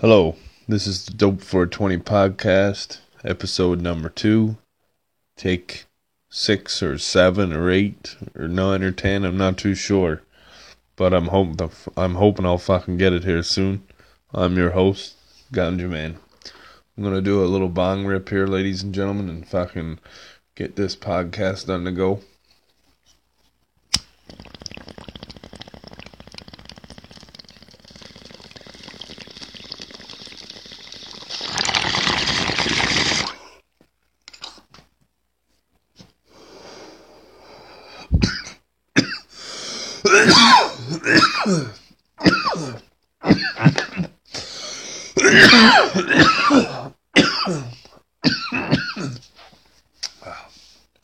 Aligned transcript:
Hello, 0.00 0.36
this 0.68 0.86
is 0.86 1.06
the 1.06 1.12
Dope 1.12 1.40
for 1.40 1.66
20 1.66 1.98
podcast, 1.98 3.00
episode 3.24 3.80
number 3.80 4.08
two. 4.08 4.56
Take 5.36 5.86
six 6.30 6.80
or 6.84 6.98
seven 6.98 7.52
or 7.52 7.68
eight 7.68 8.14
or 8.36 8.46
nine 8.46 8.84
or 8.84 8.92
ten. 8.92 9.24
I'm 9.24 9.36
not 9.36 9.58
too 9.58 9.74
sure, 9.74 10.22
but 10.94 11.12
I'm 11.12 11.26
hoping 11.26 11.68
I'm 11.96 12.14
hoping 12.14 12.46
I'll 12.46 12.58
fucking 12.58 12.96
get 12.96 13.12
it 13.12 13.24
here 13.24 13.42
soon. 13.42 13.82
I'm 14.32 14.56
your 14.56 14.70
host, 14.70 15.16
Ganja 15.52 15.90
Man. 15.90 16.16
I'm 16.96 17.02
gonna 17.02 17.20
do 17.20 17.42
a 17.42 17.50
little 17.50 17.68
bong 17.68 18.06
rip 18.06 18.28
here, 18.28 18.46
ladies 18.46 18.84
and 18.84 18.94
gentlemen, 18.94 19.28
and 19.28 19.48
fucking 19.48 19.98
get 20.54 20.76
this 20.76 20.94
podcast 20.94 21.66
done 21.66 21.84
to 21.86 21.90
go. 21.90 22.20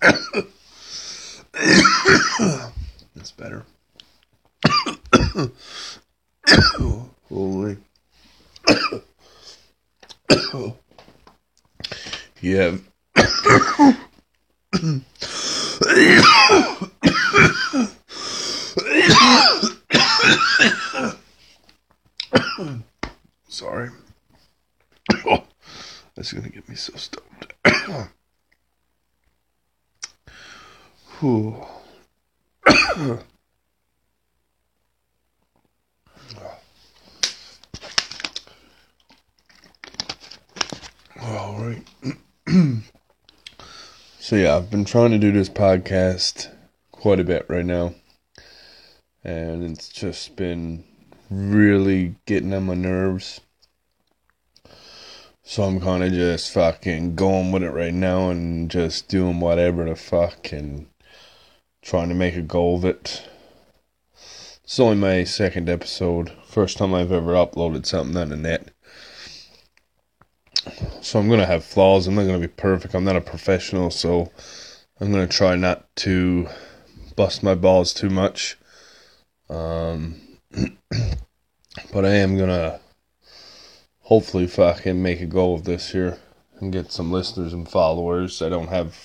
That's 3.15 3.31
better. 3.37 3.65
Holy. 7.29 7.77
yeah. 12.41 12.77
Sorry. 23.49 23.91
Oh, 25.27 25.45
that's 26.15 26.33
gonna 26.33 26.49
get 26.49 26.69
me 26.69 26.75
so 26.75 26.93
stoned. 26.97 27.53
Whew. 31.21 31.65
All 41.23 41.57
right. 41.59 41.83
so 44.21 44.37
I've 44.55 44.71
been 44.71 44.85
trying 44.85 45.11
to 45.11 45.19
do 45.19 45.33
this 45.33 45.49
podcast 45.49 46.49
quite 46.93 47.19
a 47.19 47.25
bit 47.25 47.45
right 47.49 47.67
now. 47.67 47.93
And 49.25 49.65
it's 49.65 49.89
just 49.89 50.37
been 50.37 50.85
really 51.29 52.15
getting 52.25 52.55
on 52.55 52.67
my 52.67 52.75
nerves. 52.75 53.41
So 55.43 55.65
I'm 55.65 55.81
kind 55.81 56.05
of 56.05 56.13
just 56.13 56.53
fucking 56.53 57.17
going 57.17 57.51
with 57.51 57.65
it 57.65 57.73
right 57.73 57.93
now 57.93 58.31
and 58.31 58.71
just 58.71 59.09
doing 59.09 59.41
whatever 59.41 59.87
the 59.87 59.97
fuck 59.97 60.53
and 60.53 60.87
trying 61.83 62.11
to 62.11 62.15
make 62.15 62.37
a 62.37 62.43
goal 62.43 62.77
of 62.77 62.85
it. 62.85 63.29
It's 64.63 64.79
only 64.79 64.99
my 64.99 65.25
second 65.25 65.69
episode. 65.69 66.31
First 66.47 66.79
time 66.79 66.95
I've 66.95 67.11
ever 67.11 67.33
uploaded 67.33 67.87
something 67.87 68.17
on 68.17 68.29
the 68.29 68.37
net. 68.37 68.74
So 71.03 71.19
I'm 71.19 71.29
gonna 71.29 71.47
have 71.47 71.65
flaws. 71.65 72.07
I'm 72.07 72.15
not 72.15 72.27
gonna 72.27 72.39
be 72.39 72.49
perfect. 72.49 72.95
I'm 72.95 73.05
not 73.05 73.17
a 73.17 73.21
professional, 73.21 73.91
so 73.91 74.33
I'm 75.01 75.11
gonna 75.11 75.27
try 75.27 75.57
not 75.57 75.95
to 75.97 76.49
bust 77.17 77.43
my 77.43 77.55
balls 77.55 77.93
too 77.93 78.11
much. 78.11 78.57
Um, 79.51 80.21
but 81.93 82.05
I 82.05 82.15
am 82.15 82.39
gonna 82.39 82.81
hopefully 84.01 84.47
fucking 84.47 85.03
make 85.03 85.21
a 85.21 85.27
go 85.27 85.55
of 85.55 85.65
this 85.65 85.93
here 85.93 86.19
and 86.61 86.73
get 86.73 86.93
some 86.93 87.13
listeners 87.13 87.53
and 87.53 87.69
followers. 87.69 88.41
I 88.41 88.49
don't 88.49 88.69
have 88.69 88.97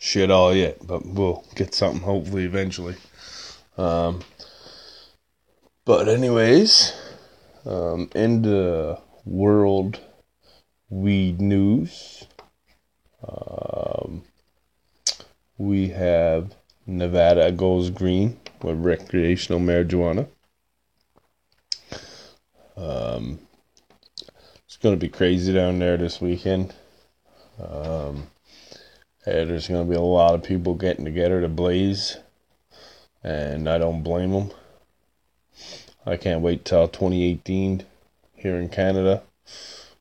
shit 0.00 0.30
all 0.30 0.54
yet, 0.54 0.86
but 0.86 1.04
we'll 1.04 1.44
get 1.54 1.74
something 1.74 2.02
hopefully 2.02 2.44
eventually. 2.44 2.96
Um, 3.76 4.22
but 5.84 6.08
anyways, 6.08 6.92
um, 7.64 8.10
into 8.14 8.98
world 9.24 10.00
weed 10.88 11.40
news. 11.40 12.26
Um, 13.26 14.22
we 15.58 15.88
have 15.88 16.54
Nevada 16.86 17.50
goes 17.50 17.90
green 17.90 18.38
with 18.62 18.84
recreational 18.84 19.60
marijuana. 19.60 20.28
Um, 22.76 23.40
it's 24.66 24.76
going 24.76 24.94
to 24.94 25.00
be 25.00 25.08
crazy 25.08 25.52
down 25.52 25.78
there 25.78 25.96
this 25.96 26.20
weekend. 26.20 26.74
Um, 27.58 28.28
there's 29.24 29.66
going 29.66 29.84
to 29.84 29.90
be 29.90 29.96
a 29.96 30.00
lot 30.00 30.34
of 30.34 30.44
people 30.44 30.74
getting 30.74 31.04
together 31.04 31.40
to 31.40 31.48
blaze, 31.48 32.18
and 33.24 33.68
I 33.68 33.78
don't 33.78 34.02
blame 34.02 34.32
them. 34.32 34.50
I 36.04 36.16
can't 36.16 36.42
wait 36.42 36.64
till 36.64 36.86
2018 36.86 37.84
here 38.36 38.56
in 38.56 38.68
Canada 38.68 39.22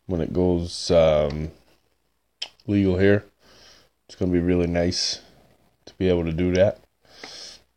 when 0.06 0.22
it 0.22 0.34
goes 0.34 0.92
um, 0.92 1.52
legal 2.68 2.98
here. 2.98 3.26
It's 4.08 4.16
going 4.16 4.32
to 4.32 4.38
be 4.38 4.44
really 4.44 4.68
nice 4.68 5.22
to 5.86 5.94
be 5.98 6.10
able 6.10 6.26
to 6.26 6.32
do 6.32 6.54
that. 6.54 6.80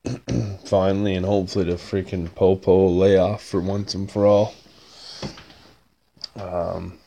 Finally, 0.65 1.15
and 1.15 1.25
hopefully 1.25 1.65
the 1.65 1.73
freaking 1.73 2.35
popo 2.35 2.77
will 2.77 2.97
lay 2.97 3.17
off 3.17 3.43
for 3.43 3.61
once 3.61 3.95
and 3.95 4.11
for 4.11 4.27
all. 4.27 4.55
Um, 6.37 6.99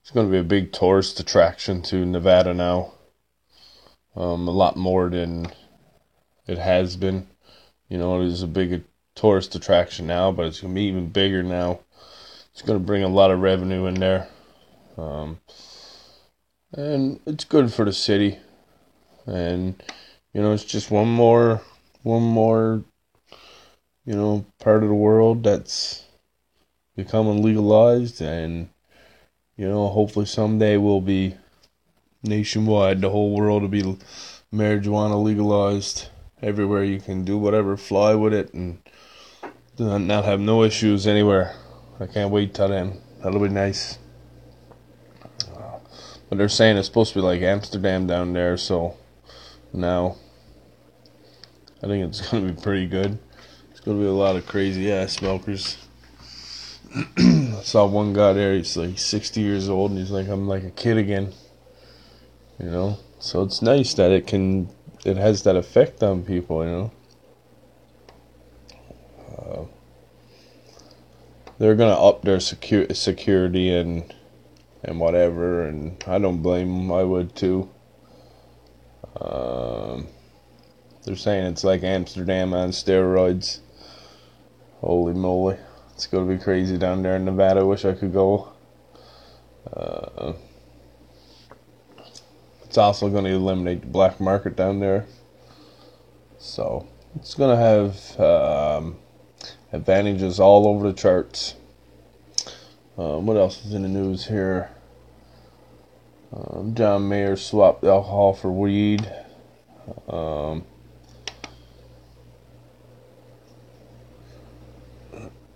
it's 0.00 0.10
going 0.12 0.26
to 0.26 0.32
be 0.32 0.38
a 0.38 0.44
big 0.44 0.72
tourist 0.72 1.18
attraction 1.20 1.82
to 1.82 2.04
Nevada 2.04 2.54
now. 2.54 2.92
Um, 4.14 4.48
a 4.48 4.52
lot 4.52 4.76
more 4.76 5.08
than 5.10 5.46
it 6.46 6.58
has 6.58 6.96
been. 6.96 7.26
You 7.88 7.98
know, 7.98 8.20
it 8.20 8.26
is 8.26 8.42
a 8.42 8.48
big 8.48 8.84
tourist 9.14 9.54
attraction 9.54 10.06
now, 10.06 10.32
but 10.32 10.46
it's 10.46 10.60
going 10.60 10.74
to 10.74 10.78
be 10.78 10.86
even 10.86 11.08
bigger 11.08 11.42
now. 11.42 11.80
It's 12.56 12.62
going 12.62 12.78
to 12.78 12.84
bring 12.86 13.02
a 13.02 13.08
lot 13.08 13.30
of 13.30 13.40
revenue 13.40 13.84
in 13.84 13.96
there. 13.96 14.28
Um, 14.96 15.40
and 16.72 17.20
it's 17.26 17.44
good 17.44 17.70
for 17.70 17.84
the 17.84 17.92
city. 17.92 18.38
And, 19.26 19.82
you 20.32 20.40
know, 20.40 20.54
it's 20.54 20.64
just 20.64 20.90
one 20.90 21.06
more, 21.06 21.60
one 22.02 22.22
more, 22.22 22.82
you 24.06 24.14
know, 24.14 24.46
part 24.58 24.82
of 24.82 24.88
the 24.88 24.94
world 24.94 25.44
that's 25.44 26.06
becoming 26.96 27.42
legalized 27.42 28.22
and 28.22 28.70
you 29.58 29.68
know 29.68 29.88
hopefully 29.88 30.24
someday 30.24 30.78
we'll 30.78 31.02
be 31.02 31.34
nationwide 32.22 33.02
the 33.02 33.10
whole 33.10 33.36
world 33.36 33.60
will 33.60 33.68
be 33.68 33.82
marijuana 34.50 35.22
legalized 35.22 36.08
everywhere 36.40 36.82
you 36.82 36.98
can 36.98 37.22
do 37.22 37.36
whatever 37.36 37.76
fly 37.76 38.14
with 38.14 38.32
it 38.32 38.54
and 38.54 38.78
not 39.78 40.24
have 40.24 40.40
no 40.40 40.62
issues 40.62 41.06
anywhere 41.06 41.54
i 42.00 42.06
can't 42.06 42.30
wait 42.30 42.54
till 42.54 42.68
then 42.68 43.00
that'll 43.22 43.40
be 43.40 43.48
nice 43.48 43.98
but 46.28 46.38
they're 46.38 46.48
saying 46.48 46.76
it's 46.76 46.88
supposed 46.88 47.12
to 47.12 47.18
be 47.18 47.22
like 47.22 47.42
amsterdam 47.42 48.06
down 48.06 48.32
there 48.32 48.56
so 48.56 48.96
now 49.72 50.16
i 51.82 51.86
think 51.86 52.04
it's 52.04 52.20
going 52.30 52.46
to 52.46 52.52
be 52.52 52.60
pretty 52.60 52.86
good 52.86 53.18
it's 53.70 53.80
going 53.80 53.96
to 53.96 54.02
be 54.02 54.08
a 54.08 54.12
lot 54.12 54.36
of 54.36 54.46
crazy 54.46 54.90
ass 54.92 55.14
smokers 55.14 55.76
I 57.18 57.60
saw 57.62 57.86
one 57.86 58.12
guy 58.12 58.32
there. 58.32 58.54
He's 58.54 58.76
like 58.76 58.98
60 58.98 59.40
years 59.40 59.68
old, 59.68 59.90
and 59.90 60.00
he's 60.00 60.10
like, 60.10 60.28
"I'm 60.28 60.48
like 60.48 60.62
a 60.62 60.70
kid 60.70 60.96
again." 60.96 61.32
You 62.58 62.70
know, 62.70 62.98
so 63.18 63.42
it's 63.42 63.60
nice 63.60 63.92
that 63.94 64.10
it 64.10 64.26
can, 64.26 64.70
it 65.04 65.16
has 65.18 65.42
that 65.42 65.56
effect 65.56 66.02
on 66.02 66.22
people. 66.22 66.64
You 66.64 66.70
know, 66.70 66.92
uh, 69.36 69.75
they're 71.58 71.74
gonna 71.74 71.92
up 71.92 72.22
their 72.22 72.40
security 72.40 73.74
and 73.74 74.14
and 74.82 75.00
whatever, 75.00 75.66
and 75.66 76.02
I 76.06 76.18
don't 76.18 76.42
blame 76.42 76.68
them. 76.68 76.92
I 76.92 77.02
would 77.02 77.34
too. 77.34 77.70
Um, 79.20 80.08
they're 81.04 81.16
saying 81.16 81.46
it's 81.46 81.64
like 81.64 81.82
Amsterdam 81.82 82.52
on 82.52 82.70
steroids. 82.70 83.60
Holy 84.80 85.14
moly. 85.14 85.56
It's 85.94 86.06
to 86.28 86.36
be 86.36 86.42
crazy 86.42 86.76
down 86.76 87.02
there 87.02 87.16
in 87.16 87.24
Nevada. 87.24 87.60
I 87.60 87.64
wish 87.64 87.84
I 87.84 87.94
could 87.94 88.12
go. 88.12 88.52
Uh, 89.72 90.34
it's 92.64 92.76
also 92.76 93.08
going 93.08 93.24
to 93.24 93.30
eliminate 93.30 93.80
the 93.80 93.86
black 93.86 94.20
market 94.20 94.54
down 94.54 94.80
there. 94.80 95.06
So 96.38 96.86
it's 97.14 97.34
going 97.34 97.56
to 97.56 97.62
have 97.64 98.20
um, 98.20 98.96
advantages 99.72 100.40
all 100.40 100.66
over 100.66 100.86
the 100.86 100.92
charts. 100.92 101.54
Um, 102.98 103.26
what 103.26 103.36
else 103.36 103.64
is 103.64 103.74
in 103.74 103.82
the 103.82 103.88
news 103.88 104.26
here? 104.26 104.70
Um, 106.34 106.74
John 106.74 107.08
Mayer 107.08 107.36
swapped 107.36 107.84
alcohol 107.84 108.32
for 108.32 108.50
weed. 108.50 109.10
Um, 110.08 110.64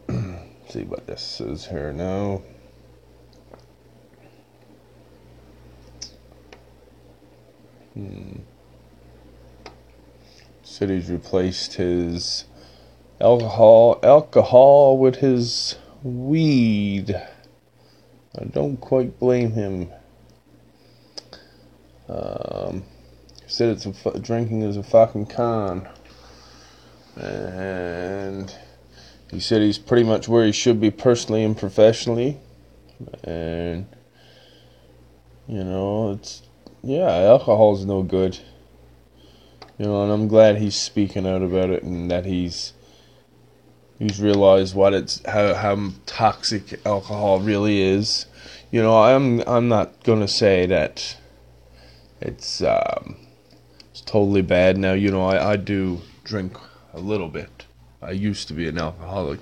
see 0.69 0.85
what 0.85 1.07
this 1.07 1.41
is 1.41 1.67
here 1.67 1.93
now. 1.93 2.43
Hmm. 7.95 8.39
City's 10.63 11.11
replaced 11.11 11.75
his 11.75 12.45
alcohol 13.21 14.01
alcohol 14.03 14.99
with 14.99 15.17
his 15.17 15.77
weed. 16.03 17.15
I 18.39 18.45
don't 18.45 18.77
quite 18.77 19.19
blame 19.19 19.53
him. 19.53 19.91
Um, 22.09 22.85
said 23.47 23.69
it's 23.71 23.87
a, 23.87 24.19
drinking 24.19 24.63
is 24.63 24.77
a 24.77 24.83
fucking 24.83 25.27
con, 25.27 25.89
and 27.17 28.55
he 29.31 29.41
said 29.41 29.63
he's 29.63 29.79
pretty 29.79 30.05
much 30.05 30.29
where 30.29 30.45
he 30.45 30.53
should 30.53 30.81
be 30.81 30.91
personally 30.91 31.45
and 31.45 31.57
professionally, 31.57 32.39
and 33.25 33.87
you 35.47 35.63
know 35.63 36.13
it's 36.13 36.43
yeah, 36.83 37.11
alcohol's 37.11 37.85
no 37.85 38.03
good. 38.03 38.39
You 39.79 39.87
know, 39.87 40.03
and 40.03 40.13
I'm 40.13 40.29
glad 40.29 40.59
he's 40.59 40.77
speaking 40.77 41.27
out 41.27 41.43
about 41.43 41.71
it 41.71 41.83
and 41.83 42.11
that 42.11 42.27
he's 42.27 42.75
he's 44.01 44.21
realized 44.21 44.75
what 44.75 44.93
it's 44.95 45.23
how 45.27 45.55
how 45.55 45.91
toxic 46.07 46.85
alcohol 46.85 47.39
really 47.39 47.81
is. 47.81 48.27
You 48.73 48.83
know, 48.83 49.01
I'm 49.01 49.41
I'm 49.47 49.69
not 49.69 50.03
gonna 50.03 50.27
say 50.27 50.67
that 50.67 51.17
it's 52.21 52.61
um, 52.63 53.17
it's 53.91 54.01
totally 54.01 54.43
bad 54.43 54.77
now. 54.77 54.95
You 54.95 55.13
know, 55.13 55.23
I, 55.23 55.53
I 55.53 55.57
do 55.57 56.01
drink 56.25 56.57
a 56.93 56.99
little 56.99 57.29
bit. 57.29 57.67
I 58.03 58.11
used 58.11 58.49
to 58.49 58.55
be 58.55 58.67
an 58.67 58.79
alcoholic, 58.79 59.41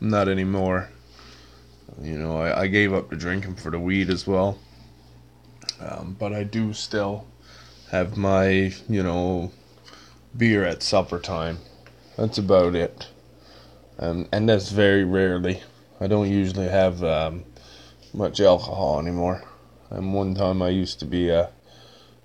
not 0.00 0.28
anymore. 0.28 0.90
You 2.00 2.18
know, 2.18 2.36
I, 2.36 2.62
I 2.62 2.66
gave 2.66 2.92
up 2.92 3.08
the 3.08 3.16
drinking 3.16 3.56
for 3.56 3.70
the 3.70 3.80
weed 3.80 4.10
as 4.10 4.26
well. 4.26 4.58
Um, 5.80 6.16
but 6.18 6.32
I 6.32 6.42
do 6.42 6.72
still 6.72 7.26
have 7.90 8.16
my, 8.16 8.72
you 8.88 9.02
know, 9.02 9.52
beer 10.36 10.64
at 10.64 10.82
supper 10.82 11.18
time. 11.18 11.58
That's 12.16 12.38
about 12.38 12.74
it. 12.74 13.08
Um, 13.98 14.28
and 14.32 14.48
that's 14.48 14.70
very 14.70 15.04
rarely. 15.04 15.62
I 16.00 16.06
don't 16.06 16.30
usually 16.30 16.68
have 16.68 17.02
um, 17.02 17.44
much 18.12 18.40
alcohol 18.40 19.00
anymore. 19.00 19.44
And 19.90 20.12
one 20.12 20.34
time 20.34 20.60
I 20.62 20.68
used 20.68 20.98
to 21.00 21.06
be 21.06 21.30
a, 21.30 21.50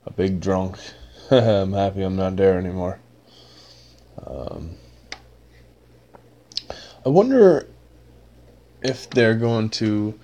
a 0.05 0.11
big 0.11 0.41
drunk. 0.41 0.77
I'm 1.31 1.73
happy 1.73 2.03
I'm 2.03 2.15
not 2.15 2.35
there 2.35 2.57
anymore. 2.57 2.99
Um, 4.25 4.75
I 7.05 7.09
wonder 7.09 7.67
if 8.81 9.09
they're 9.09 9.35
going 9.35 9.69
to 9.69 10.19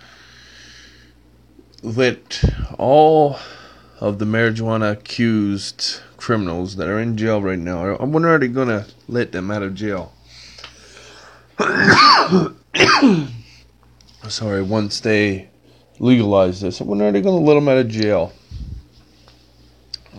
let 1.82 2.44
all 2.78 3.38
of 4.00 4.20
the 4.20 4.26
marijuana 4.26 4.92
accused 4.92 6.02
criminals 6.18 6.76
that 6.76 6.88
are 6.88 7.00
in 7.00 7.16
jail 7.18 7.42
right 7.42 7.58
now, 7.58 7.96
I 7.96 8.04
wonder 8.04 8.30
are 8.30 8.40
they 8.40 8.48
going 8.48 8.68
to 8.68 8.86
let 9.08 9.32
them 9.32 9.50
out 9.50 9.64
of 9.64 9.76
jail? 9.76 10.14
Sorry, 14.27 14.62
once 14.62 15.00
they 15.00 15.50
legalize 16.00 16.62
this, 16.62 16.81
wonder 16.81 17.07
are 17.07 17.12
they 17.12 17.21
going 17.21 17.39
to 17.39 17.45
let 17.45 17.56
them 17.56 17.68
out 17.68 17.77
of 17.77 17.88
jail? 17.88 18.31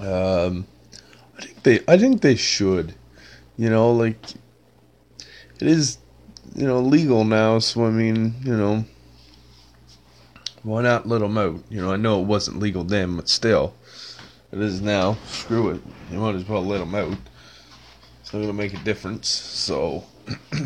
Um, 0.00 0.66
I 1.36 1.42
think 1.42 1.62
they, 1.62 1.80
I 1.86 1.96
think 1.96 2.22
they 2.22 2.34
should. 2.34 2.94
You 3.56 3.70
know, 3.70 3.92
like 3.92 4.16
it 5.60 5.66
is, 5.66 5.98
you 6.54 6.66
know, 6.66 6.80
legal 6.80 7.24
now. 7.24 7.58
So 7.58 7.84
I 7.84 7.90
mean, 7.90 8.34
you 8.42 8.56
know, 8.56 8.84
why 10.62 10.82
not 10.82 11.08
let 11.08 11.20
them 11.20 11.38
out? 11.38 11.60
You 11.68 11.80
know, 11.80 11.92
I 11.92 11.96
know 11.96 12.20
it 12.20 12.26
wasn't 12.26 12.60
legal 12.60 12.84
then, 12.84 13.16
but 13.16 13.28
still, 13.28 13.74
it 14.52 14.60
is 14.60 14.80
now. 14.80 15.14
Screw 15.26 15.70
it. 15.70 15.82
You 16.10 16.18
might 16.18 16.36
as 16.36 16.48
well 16.48 16.64
let 16.64 16.78
them 16.78 16.94
out. 16.94 17.18
It's 18.20 18.32
not 18.32 18.40
gonna 18.40 18.52
make 18.52 18.74
a 18.74 18.84
difference. 18.84 19.28
So, 19.28 20.04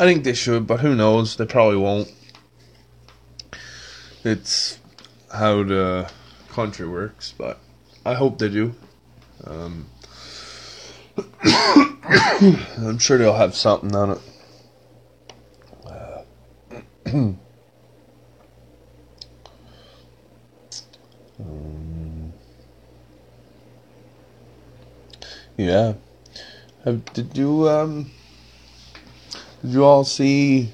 I 0.00 0.04
think 0.04 0.22
they 0.22 0.34
should, 0.34 0.66
but 0.66 0.78
who 0.80 0.94
knows? 0.94 1.36
They 1.36 1.44
probably 1.44 1.76
won't. 1.76 2.12
It's 4.22 4.78
how 5.32 5.64
the 5.64 6.08
country 6.50 6.86
works, 6.86 7.34
but 7.36 7.58
I 8.06 8.14
hope 8.14 8.38
they 8.38 8.48
do. 8.48 8.74
Um, 9.44 9.86
I'm 11.42 12.98
sure 12.98 13.18
they'll 13.18 13.34
have 13.34 13.56
something 13.56 13.94
on 13.94 14.10
it. 14.12 14.18
Um, 21.40 22.32
yeah. 25.56 25.94
Have, 26.84 27.04
did 27.12 27.38
you 27.38 27.68
um 27.68 28.10
did 29.68 29.74
you 29.74 29.84
all 29.84 30.02
see 30.02 30.72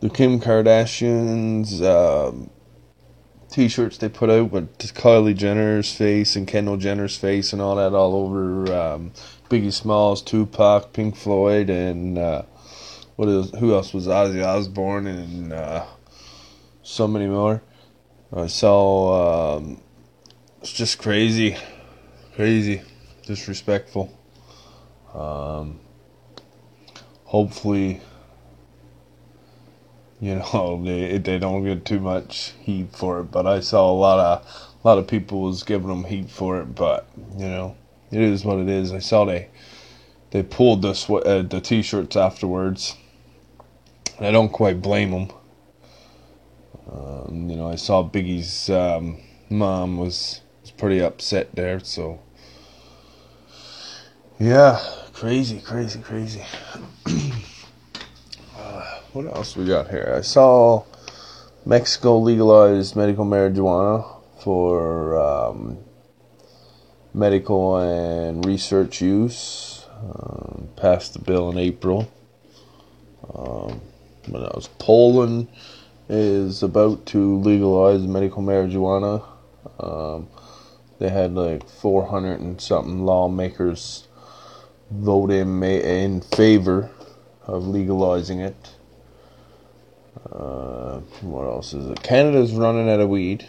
the 0.00 0.10
Kim 0.10 0.40
Kardashians 0.40 1.80
um, 1.80 2.50
t-shirts 3.48 3.98
they 3.98 4.08
put 4.08 4.28
out 4.28 4.50
with 4.50 4.76
Kylie 4.78 5.36
Jenner's 5.36 5.94
face 5.94 6.34
and 6.34 6.44
Kendall 6.44 6.76
Jenner's 6.76 7.16
face 7.16 7.52
and 7.52 7.62
all 7.62 7.76
that 7.76 7.94
all 7.94 8.16
over 8.16 8.74
um, 8.74 9.12
Biggie 9.48 9.72
Smalls, 9.72 10.22
Tupac, 10.22 10.92
Pink 10.92 11.14
Floyd, 11.14 11.70
and 11.70 12.18
uh, 12.18 12.42
what 13.14 13.28
is 13.28 13.52
who 13.60 13.74
else 13.74 13.94
was 13.94 14.08
Ozzy 14.08 14.44
Osbourne 14.44 15.06
and 15.06 15.52
uh, 15.52 15.86
so 16.82 17.06
many 17.06 17.28
more. 17.28 17.62
I 18.32 18.48
saw 18.48 19.56
um, 19.56 19.80
it's 20.60 20.72
just 20.72 20.98
crazy, 20.98 21.56
crazy, 22.34 22.82
disrespectful. 23.24 24.12
Um, 25.14 25.78
hopefully, 27.30 28.00
you 30.20 30.34
know 30.34 30.82
they 30.84 31.16
they 31.18 31.38
don't 31.38 31.64
get 31.64 31.84
too 31.84 32.00
much 32.00 32.52
heat 32.60 32.88
for 32.92 33.20
it. 33.20 33.30
But 33.30 33.46
I 33.46 33.60
saw 33.60 33.90
a 33.90 33.94
lot 33.94 34.18
of 34.18 34.46
a 34.82 34.88
lot 34.88 34.98
of 34.98 35.06
people 35.06 35.42
was 35.42 35.62
giving 35.62 35.88
them 35.88 36.04
heat 36.04 36.28
for 36.28 36.60
it. 36.60 36.74
But 36.74 37.08
you 37.38 37.46
know 37.46 37.76
it 38.10 38.20
is 38.20 38.44
what 38.44 38.58
it 38.58 38.68
is. 38.68 38.92
I 38.92 38.98
saw 38.98 39.24
they 39.24 39.48
they 40.32 40.42
pulled 40.42 40.82
the 40.82 40.94
sw- 40.94 41.24
uh, 41.24 41.42
the 41.42 41.60
t-shirts 41.60 42.16
afterwards. 42.16 42.96
And 44.18 44.26
I 44.26 44.32
don't 44.32 44.50
quite 44.50 44.82
blame 44.82 45.12
them. 45.12 45.30
Um, 46.90 47.48
you 47.48 47.56
know, 47.56 47.68
I 47.68 47.76
saw 47.76 48.02
Biggie's 48.02 48.68
um, 48.68 49.18
mom 49.48 49.96
was 49.96 50.40
was 50.62 50.72
pretty 50.72 51.00
upset 51.00 51.54
there. 51.54 51.78
So 51.80 52.20
yeah, 54.40 54.80
crazy, 55.12 55.60
crazy, 55.60 56.00
crazy. 56.00 56.42
uh, 58.56 59.00
what 59.12 59.26
else 59.26 59.54
we 59.54 59.66
got 59.66 59.90
here? 59.90 60.14
I 60.16 60.22
saw 60.22 60.84
Mexico 61.66 62.18
legalized 62.18 62.96
medical 62.96 63.26
marijuana 63.26 64.02
for 64.42 65.20
um, 65.20 65.76
medical 67.12 67.76
and 67.76 68.42
research 68.46 69.02
use. 69.02 69.84
Um, 70.02 70.70
passed 70.74 71.12
the 71.12 71.18
bill 71.18 71.50
in 71.50 71.58
April. 71.58 72.10
Um, 73.34 73.82
else? 74.34 74.70
Poland 74.78 75.48
is 76.08 76.62
about 76.62 77.04
to 77.06 77.38
legalize 77.40 78.00
medical 78.06 78.42
marijuana. 78.42 79.22
Um, 79.78 80.28
they 80.98 81.10
had 81.10 81.34
like 81.34 81.68
400 81.68 82.40
and 82.40 82.58
something 82.58 83.04
lawmakers 83.04 84.06
vote 84.90 85.30
in 85.30 85.62
in 85.62 86.20
favor 86.20 86.90
of 87.46 87.66
legalizing 87.66 88.40
it. 88.40 88.74
Uh, 90.30 91.00
what 91.22 91.44
else 91.44 91.72
is 91.72 91.88
it? 91.88 92.02
Canada's 92.02 92.52
running 92.52 92.90
out 92.90 93.00
of 93.00 93.08
weed. 93.08 93.46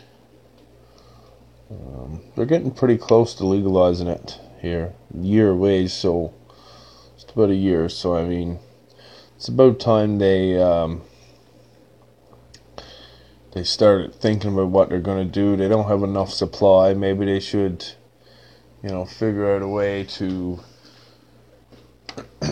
Um, 1.69 2.21
they're 2.35 2.45
getting 2.45 2.71
pretty 2.71 2.97
close 2.97 3.33
to 3.35 3.45
legalizing 3.45 4.07
it 4.07 4.39
here. 4.61 4.93
Year 5.13 5.51
away, 5.51 5.87
so 5.87 6.33
just 7.15 7.31
about 7.31 7.49
a 7.49 7.55
year. 7.55 7.89
So 7.89 8.15
I 8.15 8.23
mean, 8.23 8.59
it's 9.35 9.47
about 9.47 9.79
time 9.79 10.19
they 10.19 10.61
um, 10.61 11.01
they 13.53 13.63
started 13.63 14.15
thinking 14.15 14.53
about 14.53 14.67
what 14.67 14.89
they're 14.89 14.99
going 14.99 15.25
to 15.25 15.31
do. 15.31 15.55
They 15.55 15.67
don't 15.67 15.87
have 15.87 16.03
enough 16.03 16.31
supply. 16.31 16.93
Maybe 16.93 17.25
they 17.25 17.39
should, 17.39 17.85
you 18.83 18.89
know, 18.89 19.05
figure 19.05 19.55
out 19.55 19.61
a 19.61 19.67
way 19.67 20.03
to 20.05 20.59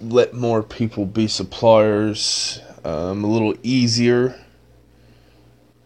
let 0.00 0.34
more 0.34 0.62
people 0.62 1.06
be 1.06 1.28
suppliers. 1.28 2.60
um, 2.84 3.24
a 3.24 3.26
little 3.26 3.54
easier, 3.62 4.38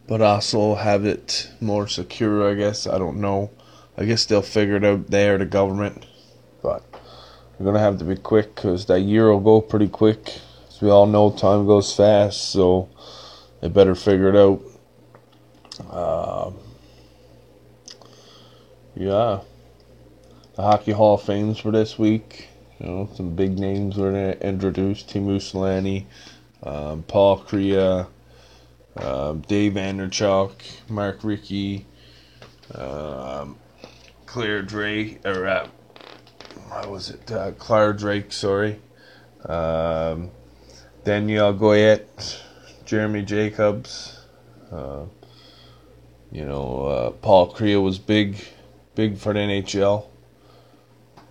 but 0.07 0.21
also 0.21 0.75
have 0.75 1.05
it 1.05 1.51
more 1.61 1.89
secure. 1.89 2.49
I 2.49 2.55
guess 2.55 2.87
I 2.87 2.99
don't 2.99 3.21
know. 3.21 3.51
I 3.97 4.05
guess 4.05 4.25
they'll 4.27 4.43
figure 4.43 4.77
it 4.77 4.85
out 4.85 5.09
there, 5.09 5.39
the 5.39 5.45
government. 5.47 6.07
But 6.63 6.85
we're 7.59 7.67
gonna 7.67 7.81
have 7.81 7.99
to 7.99 8.05
be 8.05 8.17
quick 8.17 8.55
because 8.55 8.87
that 8.87 9.01
year 9.01 9.31
will 9.31 9.41
go 9.41 9.61
pretty 9.61 9.89
quick. 9.89 10.39
As 10.69 10.81
we 10.81 10.91
all 10.91 11.07
know, 11.07 11.31
time 11.31 11.67
goes 11.67 11.95
fast, 11.95 12.51
so 12.51 12.89
they 13.61 13.69
better 13.69 13.95
figure 13.95 14.29
it 14.29 14.37
out. 14.37 14.63
Uh, 15.91 16.51
yeah, 18.97 19.41
the 20.55 20.63
Hockey 20.63 20.93
Hall 20.93 21.15
of 21.15 21.23
Fames 21.23 21.59
for 21.59 21.73
this 21.73 21.99
week. 21.99 22.49
You 22.79 22.87
know, 22.87 23.09
some 23.15 23.35
big 23.35 23.59
names 23.59 23.97
were 23.97 24.33
introduced: 24.33 25.09
Teemu 25.09 25.37
Selanne, 25.39 26.05
um, 26.63 27.03
Paul 27.05 27.41
Kariya, 27.41 28.07
um, 28.97 29.41
Dave 29.41 29.73
Andreychuk, 29.73 30.53
Mark 30.89 31.23
Recchi, 31.23 31.85
um, 32.75 33.57
Clare 34.27 34.63
Drake, 34.63 35.21
or 35.25 35.47
uh, 35.47 35.69
what 36.69 36.91
was 36.91 37.11
it? 37.11 37.31
Uh, 37.31 37.53
Clare 37.53 37.93
Drake, 37.93 38.33
sorry. 38.33 38.81
Um, 39.47 40.31
Danielle 41.05 41.55
Goyette, 41.55 42.39
Jeremy 42.85 43.23
Jacobs. 43.23 44.21
Uh, 44.71 45.05
you 46.33 46.45
know, 46.45 46.87
uh, 46.87 47.11
Paul 47.11 47.53
Kariya 47.53 47.83
was 47.83 47.99
big, 47.99 48.45
big 48.95 49.19
for 49.19 49.33
the 49.33 49.41
NHL. 49.41 50.07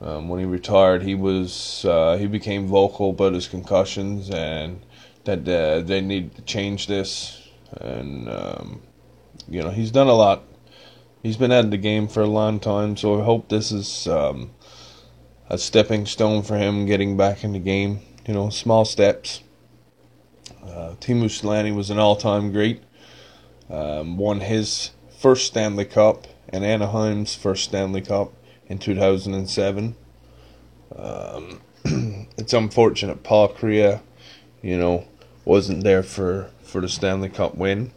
Um, 0.04 0.28
when 0.28 0.42
he 0.42 0.46
retired, 0.46 1.02
he 1.04 1.16
was 1.16 1.86
uh, 1.86 2.18
he 2.18 2.28
became 2.28 2.68
vocal 2.68 3.12
about 3.12 3.34
his 3.34 3.48
concussions 3.48 4.30
and 4.30 4.86
that 5.24 5.48
uh, 5.48 5.80
they 5.80 6.02
need 6.02 6.36
to 6.36 6.42
change 6.42 6.88
this. 6.88 7.50
And 7.80 8.28
um, 8.30 8.82
you 9.48 9.64
know, 9.64 9.70
he's 9.70 9.92
done 9.92 10.08
a 10.08 10.14
lot. 10.14 10.44
He's 11.22 11.38
been 11.38 11.54
at 11.54 11.72
the 11.72 11.78
game 11.78 12.10
for 12.10 12.22
a 12.22 12.28
long 12.28 12.60
time, 12.60 12.98
so 12.98 13.22
I 13.22 13.24
hope 13.24 13.48
this 13.48 13.72
is 13.72 14.08
um, 14.08 14.52
a 15.50 15.58
stepping 15.58 16.06
stone 16.06 16.44
for 16.44 16.58
him 16.58 16.86
getting 16.86 17.16
back 17.16 17.46
in 17.46 17.54
the 17.54 17.60
game. 17.60 18.02
You 18.28 18.34
know, 18.34 18.50
small 18.50 18.84
steps. 18.84 19.42
Uh, 20.62 20.96
Selanne 21.00 21.76
was 21.76 21.90
an 21.90 22.00
all-time 22.00 22.52
great. 22.52 22.84
Um, 23.70 24.18
won 24.18 24.42
his 24.42 24.92
first 25.18 25.48
Stanley 25.48 25.86
Cup 25.86 26.28
and 26.50 26.66
Anaheim's 26.66 27.36
first 27.36 27.64
Stanley 27.64 28.02
Cup 28.02 28.34
in 28.74 28.80
2007. 28.80 29.96
Um, 30.96 31.62
it's 32.38 32.53
unfortunate 32.53 33.24
Paul 33.24 33.50
Kariya, 33.50 34.01
you 34.62 34.77
know, 34.77 35.08
wasn't 35.46 35.84
there 35.84 36.03
for, 36.03 36.50
for 36.63 36.82
the 36.82 36.89
Stanley 36.89 37.30
Cup 37.30 37.56
win. 37.56 37.92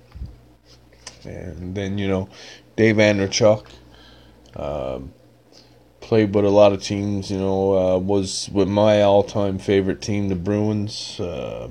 And 1.25 1.75
then, 1.75 1.99
you 1.99 2.07
know, 2.07 2.29
Dave 2.77 2.97
Andreychuk 2.97 3.67
um, 4.55 5.13
played 6.01 6.35
with 6.35 6.45
a 6.45 6.51
lot 6.51 6.73
of 6.73 6.83
teams, 6.83 7.31
you 7.31 7.39
know, 7.39 7.77
uh, 7.77 7.99
was 7.99 8.51
with 8.53 8.69
my 8.69 9.03
all 9.03 9.25
time 9.25 9.59
favorite 9.59 10.03
team, 10.03 10.29
the 10.29 10.37
Bruins. 10.37 11.19
Uh, 11.19 11.69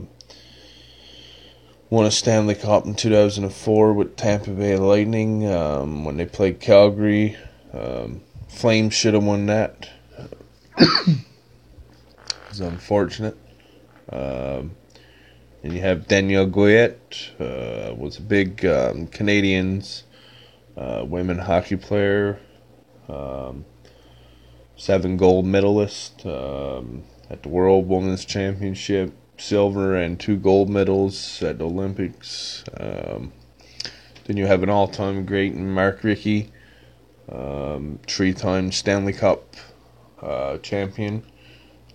won 1.91 2.05
a 2.05 2.11
Stanley 2.11 2.55
Cup 2.55 2.85
in 2.85 2.95
2004 2.95 3.93
with 3.93 4.15
Tampa 4.15 4.49
Bay 4.49 4.75
Lightning 4.75 5.47
um, 5.47 6.03
when 6.03 6.17
they 6.17 6.25
played 6.25 6.59
Calgary. 6.59 7.37
Um, 7.71 8.21
Flames 8.55 8.93
should 8.93 9.13
have 9.13 9.23
won 9.23 9.45
that. 9.47 9.89
it's 10.77 12.59
unfortunate. 12.59 13.37
Um, 14.09 14.71
and 15.61 15.73
you 15.73 15.81
have 15.81 16.07
Danielle 16.07 16.47
Goyette, 16.47 17.31
uh, 17.39 17.93
was 17.95 18.17
a 18.17 18.21
big 18.21 18.65
um, 18.65 19.07
Canadians 19.07 20.03
uh, 20.77 21.03
women 21.07 21.37
hockey 21.37 21.75
player, 21.75 22.39
um, 23.07 23.65
seven 24.75 25.17
gold 25.17 25.45
medalist 25.45 26.25
um, 26.25 27.03
at 27.29 27.43
the 27.43 27.49
World 27.49 27.87
Women's 27.87 28.25
Championship, 28.25 29.13
silver 29.37 29.95
and 29.95 30.19
two 30.19 30.37
gold 30.37 30.69
medals 30.69 31.41
at 31.41 31.57
the 31.57 31.65
Olympics. 31.65 32.63
Um, 32.77 33.31
then 34.25 34.37
you 34.37 34.47
have 34.47 34.63
an 34.63 34.69
all-time 34.69 35.25
great 35.25 35.55
Mark 35.55 36.01
Recchi, 36.01 36.49
um, 37.31 37.99
three-time 38.07 38.71
Stanley 38.71 39.13
Cup 39.13 39.55
uh, 40.21 40.57
champion. 40.59 41.23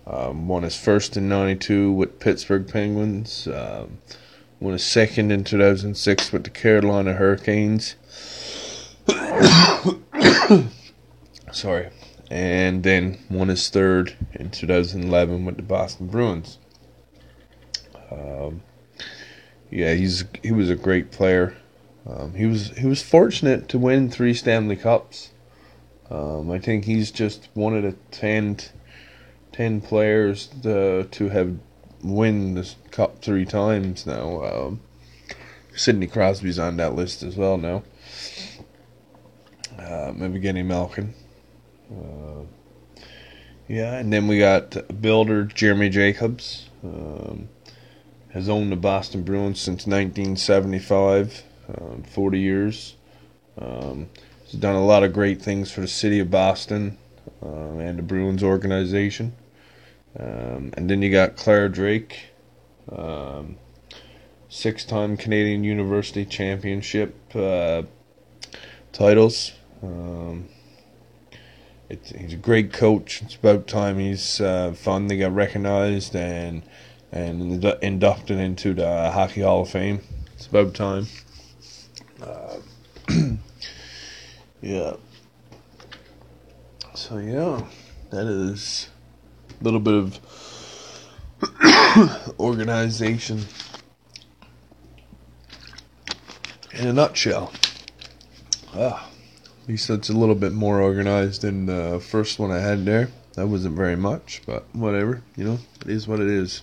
Um, 0.07 0.47
won 0.47 0.63
his 0.63 0.75
first 0.75 1.15
in 1.15 1.29
'92 1.29 1.91
with 1.91 2.19
Pittsburgh 2.19 2.67
Penguins. 2.67 3.47
Um, 3.47 3.99
won 4.59 4.73
his 4.73 4.83
second 4.83 5.31
in 5.31 5.43
2006 5.43 6.31
with 6.31 6.43
the 6.43 6.49
Carolina 6.49 7.13
Hurricanes. 7.13 7.95
Sorry. 11.51 11.89
And 12.29 12.83
then 12.83 13.19
won 13.29 13.49
his 13.49 13.69
third 13.69 14.15
in 14.33 14.51
2011 14.51 15.45
with 15.45 15.57
the 15.57 15.63
Boston 15.63 16.07
Bruins. 16.07 16.57
Um, 18.09 18.63
yeah, 19.69 19.93
he's 19.93 20.25
he 20.41 20.51
was 20.51 20.69
a 20.69 20.75
great 20.75 21.11
player. 21.11 21.55
Um, 22.05 22.33
he 22.33 22.45
was 22.45 22.69
he 22.77 22.87
was 22.87 23.01
fortunate 23.01 23.69
to 23.69 23.77
win 23.77 24.09
three 24.09 24.33
Stanley 24.33 24.75
Cups. 24.75 25.31
Um, 26.09 26.51
I 26.51 26.59
think 26.59 26.85
he's 26.85 27.09
just 27.09 27.47
one 27.53 27.75
of 27.75 27.83
the 27.83 27.93
10, 28.11 28.57
10 29.53 29.79
players 29.79 30.47
to, 30.63 31.05
to 31.05 31.29
have 31.29 31.57
win 32.03 32.55
this 32.55 32.75
cup 32.91 33.21
three 33.21 33.45
times 33.45 34.05
now. 34.05 34.43
Um, 34.43 34.81
Sidney 35.73 36.07
Crosby's 36.07 36.59
on 36.59 36.77
that 36.77 36.95
list 36.95 37.23
as 37.23 37.37
well 37.37 37.57
now. 37.57 37.83
Uh, 39.79 40.11
Evgeny 40.11 40.65
Malkin. 40.65 41.13
Uh, 41.89 42.43
yeah, 43.69 43.95
and 43.97 44.11
then 44.11 44.27
we 44.27 44.37
got 44.37 45.01
builder 45.01 45.45
Jeremy 45.45 45.89
Jacobs. 45.89 46.69
Um, 46.83 47.47
has 48.33 48.49
owned 48.49 48.71
the 48.71 48.77
Boston 48.77 49.23
Bruins 49.23 49.59
since 49.59 49.85
1975, 49.85 51.43
um, 51.79 52.03
40 52.03 52.39
years. 52.39 52.95
Um, 53.57 54.09
he's 54.45 54.59
done 54.59 54.75
a 54.75 54.85
lot 54.85 55.03
of 55.03 55.13
great 55.13 55.41
things 55.41 55.71
for 55.71 55.81
the 55.81 55.87
city 55.87 56.19
of 56.19 56.31
Boston 56.31 56.97
uh, 57.43 57.77
and 57.77 57.99
the 57.99 58.03
Bruins 58.03 58.43
organization. 58.43 59.33
Um, 60.19 60.73
and 60.75 60.89
then 60.89 61.01
you 61.01 61.11
got 61.11 61.37
Clare 61.37 61.69
Drake, 61.69 62.31
um, 62.91 63.57
six-time 64.49 65.15
Canadian 65.17 65.63
University 65.63 66.25
Championship 66.25 67.15
uh, 67.35 67.83
titles. 68.91 69.53
Um, 69.81 70.49
he's 71.89 72.33
a 72.33 72.37
great 72.37 72.73
coach. 72.73 73.21
It's 73.21 73.35
about 73.35 73.67
time 73.67 73.99
he's 73.99 74.41
uh, 74.41 74.73
finally 74.75 75.17
got 75.17 75.33
recognized 75.33 76.15
and 76.15 76.63
and 77.13 77.63
inducted 77.81 78.39
into 78.39 78.73
the 78.73 79.11
Hockey 79.11 79.41
Hall 79.41 79.63
of 79.63 79.69
Fame. 79.69 79.99
It's 80.35 80.47
about 80.47 80.73
time. 80.73 81.07
Uh, 82.21 82.57
yeah. 84.61 84.93
So 86.93 87.17
yeah, 87.17 87.65
that 88.11 88.27
is 88.27 88.89
a 89.59 89.63
little 89.63 89.79
bit 89.79 89.93
of 89.93 90.19
organization 92.39 93.41
in 96.73 96.87
a 96.87 96.93
nutshell. 96.93 97.51
Ah, 98.73 99.09
at 99.63 99.69
least 99.69 99.87
that's 99.87 100.09
a 100.09 100.13
little 100.13 100.35
bit 100.35 100.53
more 100.53 100.79
organized 100.81 101.41
than 101.41 101.65
the 101.65 101.99
first 101.99 102.39
one 102.39 102.51
I 102.51 102.59
had 102.59 102.85
there. 102.85 103.09
That 103.33 103.47
wasn't 103.47 103.75
very 103.75 103.95
much, 103.95 104.41
but 104.45 104.65
whatever. 104.73 105.23
You 105.35 105.43
know, 105.45 105.59
it 105.81 105.89
is 105.89 106.07
what 106.07 106.19
it 106.19 106.27
is. 106.27 106.61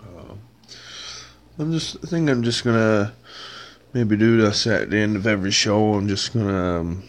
Uh, 0.00 0.34
I'm 1.58 1.72
just. 1.72 1.96
I 2.02 2.06
think 2.06 2.30
I'm 2.30 2.42
just 2.42 2.64
gonna 2.64 3.12
maybe 3.92 4.16
do 4.16 4.36
this 4.40 4.66
at 4.66 4.90
the 4.90 4.98
end 4.98 5.16
of 5.16 5.26
every 5.26 5.50
show. 5.50 5.94
I'm 5.94 6.08
just 6.08 6.32
gonna 6.32 6.80
um, 6.80 7.02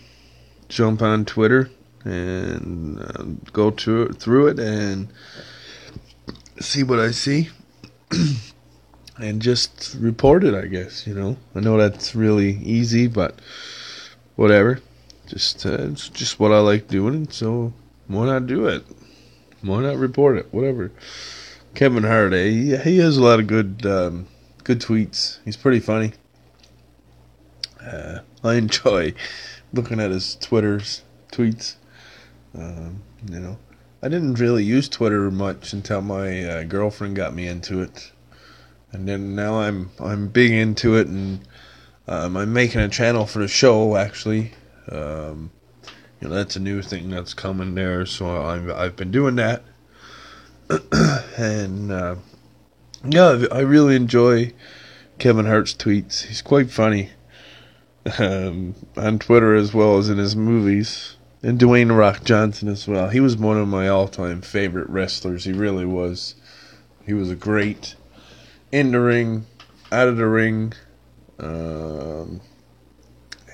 jump 0.69 1.01
on 1.01 1.25
Twitter 1.25 1.69
and 2.03 2.99
uh, 2.99 3.23
go 3.51 3.71
through 3.71 4.13
through 4.13 4.47
it 4.47 4.59
and 4.59 5.07
see 6.59 6.83
what 6.83 6.99
I 6.99 7.11
see. 7.11 7.49
and 9.17 9.41
just 9.41 9.95
report 9.99 10.43
it, 10.43 10.53
I 10.53 10.65
guess, 10.65 11.05
you 11.05 11.13
know. 11.13 11.37
I 11.55 11.59
know 11.59 11.77
that's 11.77 12.15
really 12.15 12.57
easy, 12.63 13.07
but 13.07 13.39
whatever. 14.35 14.79
Just 15.27 15.65
uh, 15.65 15.77
it's 15.91 16.09
just 16.09 16.39
what 16.39 16.51
I 16.51 16.59
like 16.59 16.87
doing, 16.87 17.29
so 17.29 17.73
why 18.07 18.25
not 18.25 18.47
do 18.47 18.67
it? 18.67 18.83
Why 19.61 19.81
not 19.81 19.97
report 19.97 20.37
it? 20.37 20.53
Whatever. 20.53 20.91
Kevin 21.75 22.03
Hart, 22.03 22.33
eh? 22.33 22.45
he, 22.45 22.77
he 22.77 22.97
has 22.97 23.17
a 23.17 23.23
lot 23.23 23.39
of 23.39 23.47
good 23.47 23.85
um, 23.85 24.27
good 24.63 24.81
tweets. 24.81 25.39
He's 25.45 25.57
pretty 25.57 25.79
funny. 25.79 26.13
Uh, 27.85 28.19
I 28.43 28.55
enjoy 28.55 29.13
looking 29.73 29.99
at 29.99 30.11
his 30.11 30.35
Twitter's 30.35 31.01
tweets. 31.31 31.75
Um, 32.57 33.01
you 33.29 33.39
know, 33.39 33.57
I 34.01 34.09
didn't 34.09 34.35
really 34.35 34.63
use 34.63 34.87
Twitter 34.87 35.31
much 35.31 35.73
until 35.73 36.01
my 36.01 36.43
uh, 36.43 36.63
girlfriend 36.63 37.15
got 37.15 37.33
me 37.33 37.47
into 37.47 37.81
it. 37.81 38.11
and 38.91 39.07
then 39.07 39.35
now 39.35 39.59
I'm 39.59 39.89
I'm 39.99 40.27
big 40.27 40.51
into 40.51 40.95
it, 40.95 41.07
and 41.07 41.41
um, 42.07 42.37
I'm 42.37 42.53
making 42.53 42.81
a 42.81 42.89
channel 42.89 43.25
for 43.25 43.39
the 43.39 43.47
show 43.47 43.97
actually. 43.97 44.51
Um, 44.89 45.51
you 46.21 46.29
know 46.29 46.35
that's 46.35 46.55
a 46.55 46.59
new 46.59 46.81
thing 46.81 47.09
that's 47.09 47.33
coming 47.33 47.75
there, 47.75 48.05
so 48.05 48.45
I've 48.45 48.69
I've 48.69 48.95
been 48.95 49.11
doing 49.11 49.35
that, 49.37 49.63
and 51.37 51.91
uh, 51.91 52.15
yeah, 53.03 53.45
I 53.51 53.59
really 53.61 53.95
enjoy 53.95 54.53
Kevin 55.17 55.45
Hart's 55.45 55.73
tweets. 55.73 56.25
He's 56.25 56.41
quite 56.41 56.69
funny 56.69 57.09
um, 58.19 58.75
on 58.97 59.19
Twitter 59.19 59.55
as 59.55 59.73
well 59.73 59.97
as 59.97 60.09
in 60.09 60.17
his 60.17 60.35
movies. 60.35 61.17
And 61.41 61.59
Dwayne 61.59 61.95
Rock 61.97 62.23
Johnson 62.23 62.69
as 62.69 62.87
well. 62.87 63.09
He 63.09 63.19
was 63.19 63.35
one 63.35 63.57
of 63.57 63.67
my 63.67 63.89
all-time 63.89 64.41
favorite 64.41 64.89
wrestlers. 64.89 65.43
He 65.43 65.51
really 65.51 65.85
was. 65.85 66.35
He 67.05 67.13
was 67.13 67.29
a 67.29 67.35
great 67.35 67.95
in 68.71 68.91
the 68.91 68.99
ring, 68.99 69.45
out 69.91 70.07
of 70.07 70.17
the 70.17 70.27
ring. 70.27 70.73
Um, 71.39 72.41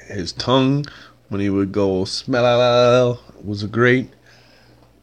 his 0.08 0.32
tongue 0.32 0.86
when 1.30 1.42
he 1.42 1.50
would 1.50 1.72
go 1.72 2.06
smell 2.06 3.20
was 3.44 3.64
a 3.64 3.68
great. 3.68 4.10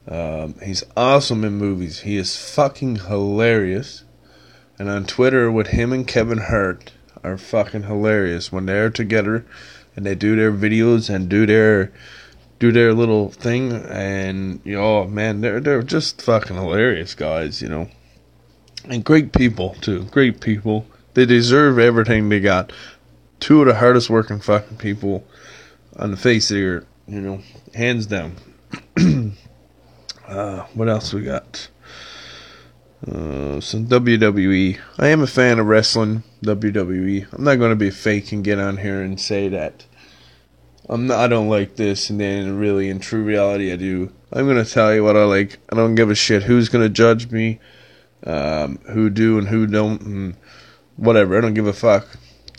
Um, 0.08 0.54
he's 0.62 0.84
awesome 0.96 1.44
in 1.44 1.54
movies. 1.54 2.00
He 2.00 2.16
is 2.16 2.36
fucking 2.36 2.96
hilarious. 2.96 4.04
And 4.78 4.88
on 4.88 5.06
Twitter 5.06 5.50
with 5.50 5.68
him 5.68 5.92
and 5.92 6.06
Kevin 6.06 6.38
Hart 6.38 6.92
are 7.26 7.37
fucking 7.37 7.83
hilarious. 7.83 8.52
When 8.52 8.66
they're 8.66 8.90
together 8.90 9.45
and 9.95 10.06
they 10.06 10.14
do 10.14 10.37
their 10.37 10.52
videos 10.52 11.12
and 11.12 11.28
do 11.28 11.47
their 11.47 11.92
do 12.59 12.73
their 12.73 12.95
little 12.95 13.30
thing 13.30 13.73
and 13.73 14.61
you 14.64 14.75
know 14.75 15.00
oh, 15.00 15.06
man 15.06 15.42
they're 15.42 15.61
they're 15.61 15.83
just 15.83 16.23
fucking 16.23 16.56
hilarious 16.56 17.14
guys 17.14 17.61
you 17.61 17.68
know. 17.68 17.88
And 18.85 19.04
great 19.04 19.33
people 19.33 19.75
too. 19.80 20.04
Great 20.04 20.40
people. 20.40 20.87
They 21.14 21.26
deserve 21.26 21.78
everything 21.78 22.28
they 22.28 22.40
got. 22.40 22.73
Two 23.40 23.61
of 23.61 23.66
the 23.66 23.75
hardest 23.75 24.09
working 24.09 24.38
fucking 24.38 24.76
people 24.76 25.26
on 25.97 26.12
the 26.12 26.16
face 26.16 26.50
of 26.50 26.59
earth 26.59 26.87
you 27.09 27.21
know. 27.21 27.40
Hands 27.75 28.06
down. 28.06 28.37
Uh, 30.26 30.66
what 30.75 30.88
else 30.88 31.14
we 31.14 31.23
got 31.23 31.68
uh, 33.10 33.60
some 33.60 33.86
WWE. 33.86 34.78
I 34.98 35.08
am 35.08 35.22
a 35.22 35.26
fan 35.26 35.58
of 35.58 35.66
wrestling, 35.66 36.22
WWE. 36.44 37.32
I'm 37.32 37.44
not 37.44 37.56
going 37.56 37.70
to 37.70 37.76
be 37.76 37.90
fake 37.90 38.32
and 38.32 38.44
get 38.44 38.58
on 38.58 38.78
here 38.78 39.02
and 39.02 39.20
say 39.20 39.48
that 39.48 39.86
I'm 40.88 41.08
not, 41.08 41.18
I 41.18 41.26
don't 41.26 41.48
like 41.48 41.75
this, 41.76 42.10
and 42.10 42.20
then 42.20 42.58
really, 42.58 42.88
in 42.88 43.00
true 43.00 43.25
reality, 43.25 43.72
I 43.72 43.76
do. 43.76 44.12
I'm 44.32 44.46
going 44.46 44.62
to 44.62 44.70
tell 44.70 44.94
you 44.94 45.02
what 45.02 45.16
I 45.16 45.25
like. 45.25 45.58
I 45.70 45.75
don't 45.75 45.96
give 45.96 46.10
a 46.10 46.14
shit 46.14 46.44
who's 46.44 46.68
going 46.68 46.84
to 46.84 46.88
judge 46.88 47.30
me, 47.30 47.58
um, 48.25 48.78
who 48.92 49.10
do 49.10 49.36
and 49.38 49.48
who 49.48 49.66
don't, 49.66 50.00
and 50.02 50.36
whatever. 50.96 51.36
I 51.36 51.40
don't 51.40 51.54
give 51.54 51.66
a 51.66 51.72
fuck. 51.72 52.06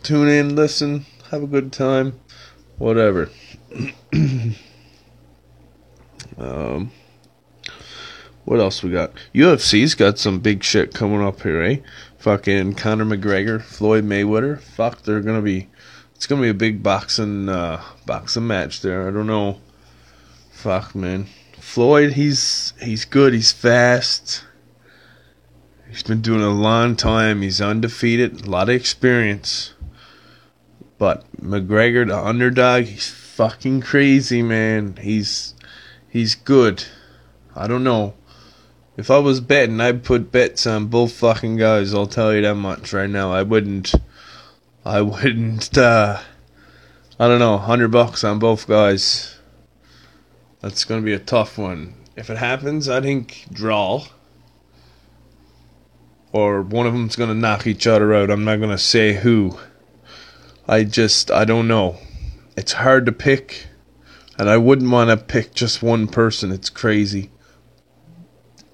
Tune 0.04 0.28
in, 0.28 0.58
listen, 0.58 1.06
have 1.32 1.44
a 1.44 1.48
good 1.48 1.72
time, 1.72 2.20
whatever. 2.78 3.30
um, 6.38 6.92
what 8.48 8.62
else 8.62 8.82
we 8.82 8.90
got? 8.90 9.12
UFC's 9.36 9.94
got 9.94 10.18
some 10.18 10.40
big 10.40 10.64
shit 10.64 10.94
coming 10.94 11.22
up 11.22 11.42
here, 11.42 11.62
eh? 11.62 11.78
Fucking 12.20 12.76
Conor 12.76 13.04
McGregor, 13.04 13.62
Floyd 13.62 14.06
Mayweather. 14.06 14.62
Fuck, 14.62 15.02
they're 15.02 15.20
gonna 15.20 15.42
be. 15.42 15.68
It's 16.16 16.28
gonna 16.28 16.42
be 16.42 16.48
a 16.48 16.54
big 16.54 16.82
boxing 16.82 17.50
uh, 17.50 17.84
boxing 18.06 18.48
match 18.48 18.80
there. 18.80 19.06
I 19.06 19.12
don't 19.12 19.28
know. 19.28 19.60
Fuck, 20.50 20.96
man. 20.96 21.28
Floyd, 21.60 22.14
he's 22.14 22.72
he's 22.82 23.04
good. 23.04 23.34
He's 23.34 23.52
fast. 23.52 24.46
He's 25.90 26.04
been 26.04 26.22
doing 26.22 26.42
a 26.42 26.50
long 26.50 26.96
time. 26.96 27.42
He's 27.42 27.60
undefeated. 27.60 28.46
A 28.46 28.50
lot 28.50 28.70
of 28.70 28.76
experience. 28.76 29.74
But 30.98 31.26
McGregor, 31.36 32.08
the 32.08 32.18
underdog, 32.18 32.86
he's 32.86 33.10
fucking 33.10 33.82
crazy, 33.82 34.42
man. 34.42 34.96
He's 35.02 35.54
he's 36.08 36.34
good. 36.34 36.86
I 37.54 37.68
don't 37.68 37.84
know. 37.84 38.14
If 38.98 39.12
I 39.12 39.20
was 39.20 39.42
betting, 39.42 39.80
I'd 39.80 40.04
put 40.04 40.32
bets 40.32 40.66
on 40.66 40.88
both 40.88 41.14
fucking 41.14 41.58
guys. 41.58 41.94
I'll 41.94 42.08
tell 42.08 42.34
you 42.34 42.42
that 42.42 42.56
much 42.56 42.94
right 42.94 43.10
now. 43.10 43.32
I 43.32 43.44
wouldn't. 43.44 43.94
I 44.84 45.02
wouldn't. 45.02 45.78
uh 45.78 46.20
I 47.20 47.28
don't 47.28 47.38
know. 47.38 47.60
Hundred 47.60 47.90
bucks 47.90 48.24
on 48.24 48.40
both 48.40 48.68
guys. 48.68 49.38
That's 50.62 50.84
gonna 50.84 51.04
be 51.04 51.14
a 51.14 51.20
tough 51.20 51.60
one. 51.60 51.94
If 52.16 52.32
it 52.32 52.38
happens, 52.38 52.90
I 52.90 53.00
think 53.02 53.46
draw. 53.54 54.04
Or 56.32 56.64
one 56.64 56.88
of 56.88 56.94
them's 56.94 57.16
gonna 57.16 57.36
knock 57.36 57.68
each 57.68 57.86
other 57.86 58.16
out. 58.16 58.32
I'm 58.32 58.46
not 58.46 58.60
gonna 58.60 58.80
say 58.80 59.14
who. 59.14 59.60
I 60.68 60.84
just 60.84 61.30
I 61.30 61.46
don't 61.46 61.68
know. 61.68 61.98
It's 62.58 62.74
hard 62.74 63.06
to 63.06 63.12
pick, 63.12 63.68
and 64.40 64.50
I 64.50 64.58
wouldn't 64.58 64.90
want 64.90 65.12
to 65.12 65.24
pick 65.24 65.54
just 65.54 65.84
one 65.84 66.08
person. 66.08 66.52
It's 66.52 66.72
crazy 66.72 67.30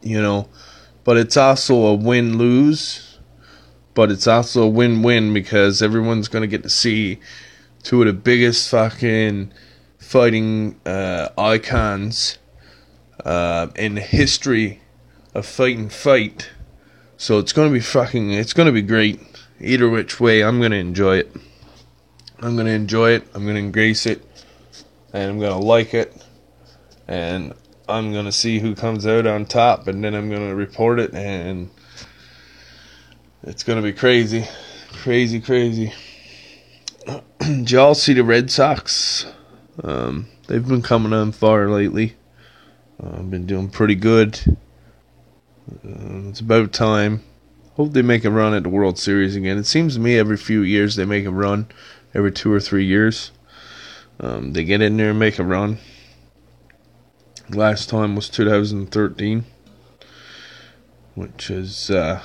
you 0.04 0.22
know. 0.22 0.50
But 1.04 1.18
it's 1.18 1.36
also 1.36 1.88
a 1.88 1.94
win 1.94 2.38
lose, 2.38 3.20
but 3.94 4.12
it's 4.12 4.28
also 4.28 4.63
a 4.63 4.70
win 4.70 5.04
win 5.04 5.34
because 5.34 5.82
everyone's 5.82 6.28
going 6.28 6.44
to 6.44 6.48
get 6.48 6.63
to 6.63 6.70
see 6.70 7.20
two 7.84 8.02
of 8.02 8.08
the 8.08 8.13
biggest 8.13 8.70
fucking 8.70 9.52
fighting 9.98 10.80
uh, 10.86 11.30
icons 11.38 12.38
uh, 13.26 13.68
in 13.76 13.96
the 13.96 14.02
history 14.02 14.82
of 15.34 15.46
fighting 15.46 15.89
fight. 15.89 16.50
So 17.18 17.39
it's 17.39 17.54
going 17.54 17.70
to 17.70 17.74
be 17.74 17.80
fucking, 17.80 18.32
it's 18.32 18.54
going 18.54 18.68
to 18.68 18.72
be 18.72 18.82
great. 18.82 19.20
Either 19.60 19.89
which 19.89 20.20
way, 20.20 20.44
I'm 20.44 20.60
going 20.60 20.72
to 20.72 20.78
enjoy 20.78 21.18
it. 21.18 21.36
I'm 22.39 22.56
going 22.56 22.68
to 22.68 22.74
enjoy 22.74 23.12
it. 23.12 23.24
I'm 23.34 23.44
going 23.44 23.56
to 23.56 23.62
embrace 23.62 24.06
it. 24.06 24.22
And 25.13 25.32
I'm 25.32 25.39
going 25.39 25.54
to 25.54 25.66
like 25.66 25.94
it. 25.94 26.13
And 27.08 27.54
I'm 27.88 28.13
gonna 28.13 28.32
see 28.32 28.60
who 28.60 28.76
comes 28.76 29.06
out 29.06 29.28
on 29.28 29.46
top, 29.46 29.88
and 29.88 30.04
then 30.04 30.15
I'm 30.15 30.30
gonna 30.30 30.56
report 30.56 31.00
it, 31.00 31.13
and 31.13 31.69
it's 33.43 33.63
gonna 33.63 33.82
be 33.82 33.91
crazy, 33.91 34.48
crazy, 34.91 35.41
crazy. 35.41 35.93
Did 37.39 37.69
y'all 37.69 37.93
see 37.93 38.13
the 38.13 38.24
Red 38.24 38.50
Sox? 38.50 39.26
Um, 39.84 40.28
they've 40.48 40.65
been 40.65 40.82
coming 40.82 41.12
on 41.12 41.34
far 41.34 41.69
lately. 41.69 42.15
Uh, 43.04 43.22
been 43.22 43.46
doing 43.46 43.69
pretty 43.69 43.96
good. 43.96 44.39
Uh, 45.69 46.30
it's 46.30 46.39
about 46.39 46.72
time. 46.72 47.22
Hope 47.76 47.91
they 47.91 48.02
make 48.02 48.24
a 48.24 48.32
run 48.32 48.54
at 48.54 48.63
the 48.63 48.69
World 48.69 48.98
Series 48.98 49.36
again. 49.36 49.58
It 49.58 49.65
seems 49.65 49.96
to 49.96 50.00
me 50.00 50.17
every 50.17 50.38
few 50.38 50.62
years 50.62 50.96
they 50.96 51.06
make 51.06 51.26
a 51.26 51.32
run, 51.32 51.67
every 52.13 52.32
two 52.32 52.54
or 52.54 52.62
three 52.62 52.86
years. 52.86 53.32
Um, 54.22 54.54
they 54.54 54.63
get 54.63 54.82
in 54.82 54.96
there 54.96 55.10
and 55.10 55.19
make 55.19 55.38
a 55.38 55.43
run. 55.43 55.80
Last 57.49 57.89
time 57.89 58.15
was 58.15 58.29
2013, 58.29 59.45
which 61.13 61.49
is 61.49 61.89
uh, 61.89 62.21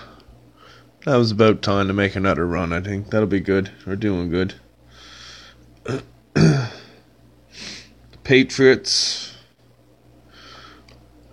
that 1.04 1.16
was 1.16 1.32
about 1.32 1.60
time 1.60 1.88
to 1.88 1.92
make 1.92 2.14
another 2.14 2.46
run. 2.46 2.72
I 2.72 2.80
think 2.80 3.10
that'll 3.10 3.26
be 3.26 3.40
good. 3.40 3.70
We're 3.84 3.96
doing 3.96 4.30
good. 4.30 4.54
Patriots 8.24 9.34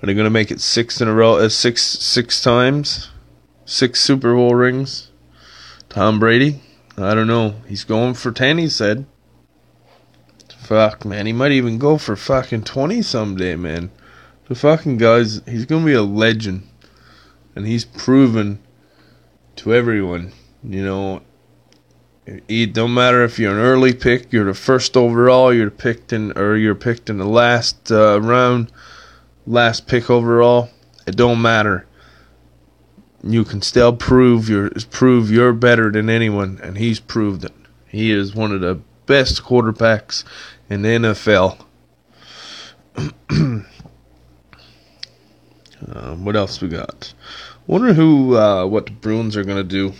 are 0.01 0.07
they 0.07 0.13
going 0.13 0.25
to 0.25 0.29
make 0.29 0.51
it 0.51 0.61
six 0.61 1.01
in 1.01 1.07
a 1.07 1.13
row? 1.13 1.37
Uh, 1.37 1.49
six 1.49 1.81
six 1.81 2.39
times, 2.39 3.09
six 3.65 3.99
Super 3.99 4.35
Bowl 4.35 4.53
rings. 4.53 5.09
Tom 5.89 6.19
Brady, 6.19 6.61
I 6.95 7.15
don't 7.15 7.25
know. 7.25 7.55
He's 7.67 7.83
going 7.83 8.13
for 8.13 8.31
ten. 8.31 8.59
He 8.59 8.69
said. 8.69 9.07
Fuck, 10.65 11.05
man. 11.05 11.27
He 11.27 11.33
might 11.33 11.51
even 11.51 11.77
go 11.77 11.99
for 11.99 12.15
fucking 12.15 12.63
20 12.63 13.03
someday, 13.03 13.55
man. 13.55 13.91
The 14.47 14.55
fucking 14.55 14.97
guy's. 14.97 15.43
He's 15.45 15.67
gonna 15.67 15.85
be 15.85 15.93
a 15.93 16.01
legend. 16.01 16.67
And 17.55 17.67
he's 17.67 17.85
proven 17.85 18.57
to 19.57 19.75
everyone, 19.75 20.33
you 20.63 20.83
know. 20.83 21.21
It 22.25 22.73
don't 22.73 22.95
matter 22.95 23.23
if 23.23 23.37
you're 23.37 23.51
an 23.51 23.59
early 23.59 23.93
pick, 23.93 24.33
you're 24.33 24.45
the 24.45 24.55
first 24.55 24.97
overall, 24.97 25.53
you're 25.53 25.69
picked 25.69 26.11
in, 26.11 26.35
or 26.35 26.55
you're 26.55 26.73
picked 26.73 27.11
in 27.11 27.19
the 27.19 27.25
last 27.25 27.91
uh, 27.91 28.19
round, 28.19 28.71
last 29.45 29.85
pick 29.85 30.09
overall. 30.09 30.71
It 31.05 31.15
don't 31.15 31.43
matter. 31.43 31.85
You 33.21 33.43
can 33.43 33.61
still 33.61 33.95
prove 33.95 34.49
you're 34.49 34.71
prove 34.89 35.29
you're 35.29 35.53
better 35.53 35.91
than 35.91 36.09
anyone, 36.09 36.59
and 36.63 36.79
he's 36.79 36.99
proved 36.99 37.45
it. 37.45 37.53
He 37.87 38.09
is 38.09 38.33
one 38.33 38.51
of 38.51 38.61
the 38.61 38.81
best 39.05 39.43
quarterbacks 39.43 40.23
in 40.69 40.81
the 40.81 40.89
NFL. 40.89 41.65
um, 43.29 43.65
what 46.25 46.35
else 46.35 46.61
we 46.61 46.69
got? 46.69 47.13
Wonder 47.67 47.93
who, 47.93 48.37
uh, 48.37 48.65
what 48.65 48.85
the 48.85 48.91
Bruins 48.91 49.35
are 49.35 49.43
gonna 49.43 49.63
do 49.63 49.93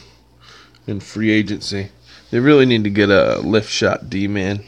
in 0.87 0.99
free 0.99 1.31
agency. 1.31 1.89
They 2.31 2.39
really 2.39 2.65
need 2.65 2.83
to 2.83 2.89
get 2.89 3.09
a 3.09 3.39
lift 3.39 3.71
shot 3.71 4.09
D 4.09 4.27
man. 4.27 4.63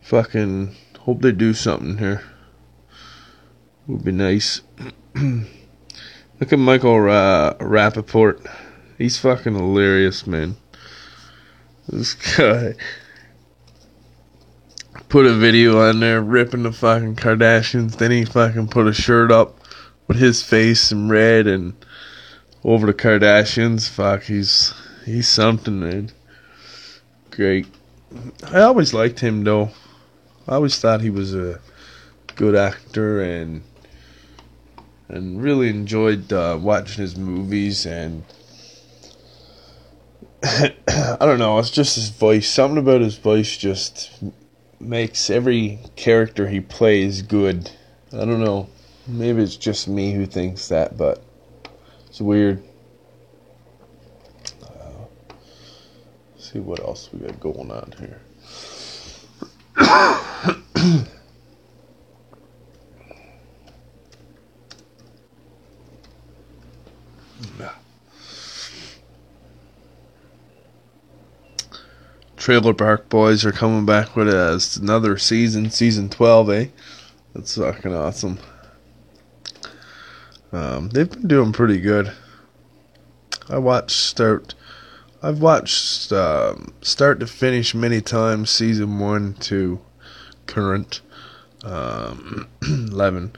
Fucking 0.00 0.74
hope 1.00 1.22
they 1.22 1.32
do 1.32 1.54
something 1.54 1.98
here. 1.98 2.22
Would 3.86 4.04
be 4.04 4.12
nice. 4.12 4.60
Look 5.14 6.52
at 6.52 6.58
Michael 6.58 6.96
Rapaport. 6.96 8.46
He's 8.98 9.18
fucking 9.18 9.54
hilarious, 9.54 10.26
man. 10.26 10.56
This 11.88 12.14
guy 12.36 12.74
put 15.12 15.26
a 15.26 15.34
video 15.34 15.78
on 15.86 16.00
there 16.00 16.22
ripping 16.22 16.62
the 16.62 16.72
fucking 16.72 17.14
Kardashians. 17.16 17.98
Then 17.98 18.10
he 18.10 18.24
fucking 18.24 18.68
put 18.68 18.86
a 18.86 18.94
shirt 18.94 19.30
up 19.30 19.58
with 20.08 20.16
his 20.16 20.42
face 20.42 20.90
in 20.90 21.10
red 21.10 21.46
and 21.46 21.74
over 22.64 22.86
the 22.86 22.94
Kardashians. 22.94 23.90
Fuck, 23.90 24.22
he's 24.22 24.72
he's 25.04 25.28
something, 25.28 25.80
man. 25.80 26.12
Great. 27.30 27.66
I 28.42 28.62
always 28.62 28.94
liked 28.94 29.20
him 29.20 29.44
though. 29.44 29.72
I 30.48 30.54
always 30.54 30.78
thought 30.78 31.02
he 31.02 31.10
was 31.10 31.34
a 31.34 31.60
good 32.34 32.56
actor 32.56 33.20
and 33.20 33.64
and 35.10 35.42
really 35.42 35.68
enjoyed 35.68 36.32
uh, 36.32 36.58
watching 36.58 37.02
his 37.02 37.18
movies 37.18 37.84
and 37.84 38.24
I 40.42 41.18
don't 41.20 41.38
know, 41.38 41.58
it's 41.58 41.70
just 41.70 41.96
his 41.96 42.08
voice. 42.08 42.48
Something 42.48 42.78
about 42.78 43.02
his 43.02 43.18
voice 43.18 43.58
just 43.58 44.10
makes 44.82 45.30
every 45.30 45.78
character 45.96 46.48
he 46.48 46.60
plays 46.60 47.22
good. 47.22 47.70
I 48.12 48.18
don't 48.18 48.42
know. 48.42 48.68
Maybe 49.06 49.42
it's 49.42 49.56
just 49.56 49.88
me 49.88 50.12
who 50.12 50.26
thinks 50.26 50.68
that, 50.68 50.96
but 50.96 51.22
it's 52.06 52.20
weird. 52.20 52.62
Uh, 54.62 55.34
see 56.36 56.60
what 56.60 56.80
else 56.80 57.08
we 57.12 57.20
got 57.20 57.40
going 57.40 57.70
on 57.70 57.94
here. 57.98 58.20
Trailer 72.42 72.74
Park 72.74 73.08
Boys 73.08 73.44
are 73.44 73.52
coming 73.52 73.86
back 73.86 74.16
with 74.16 74.26
us 74.26 74.76
another 74.76 75.16
season, 75.16 75.70
season 75.70 76.08
12, 76.08 76.50
eh? 76.50 76.66
That's 77.32 77.56
fucking 77.56 77.94
awesome. 77.94 78.36
Um, 80.50 80.88
they've 80.88 81.08
been 81.08 81.28
doing 81.28 81.52
pretty 81.52 81.78
good. 81.78 82.10
I 83.48 83.58
watched 83.58 83.92
start. 83.92 84.56
I've 85.22 85.40
watched 85.40 86.10
um, 86.10 86.74
start 86.80 87.20
to 87.20 87.28
finish 87.28 87.76
many 87.76 88.00
times. 88.00 88.50
Season 88.50 88.98
one 88.98 89.34
to 89.34 89.80
current 90.46 91.00
um, 91.62 92.48
eleven. 92.62 93.36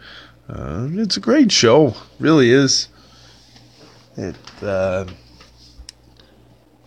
Uh, 0.48 0.88
it's 0.92 1.18
a 1.18 1.20
great 1.20 1.52
show, 1.52 1.92
really 2.18 2.48
is. 2.48 2.88
It. 4.16 4.36
Uh, 4.62 5.04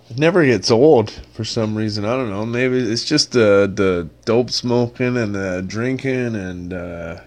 it 0.10 0.18
never 0.18 0.46
gets 0.46 0.72
old 0.72 1.12
for 1.34 1.44
some 1.44 1.76
reason. 1.76 2.06
I 2.06 2.16
don't 2.16 2.30
know. 2.30 2.46
Maybe 2.46 2.80
it's 2.80 3.04
just 3.04 3.32
the 3.34 3.72
the 3.74 4.10
dope 4.26 4.50
smoking 4.50 5.18
and 5.18 5.36
the 5.36 5.64
drinking 5.66 6.36
and 6.36 6.74
uh, 6.74 7.22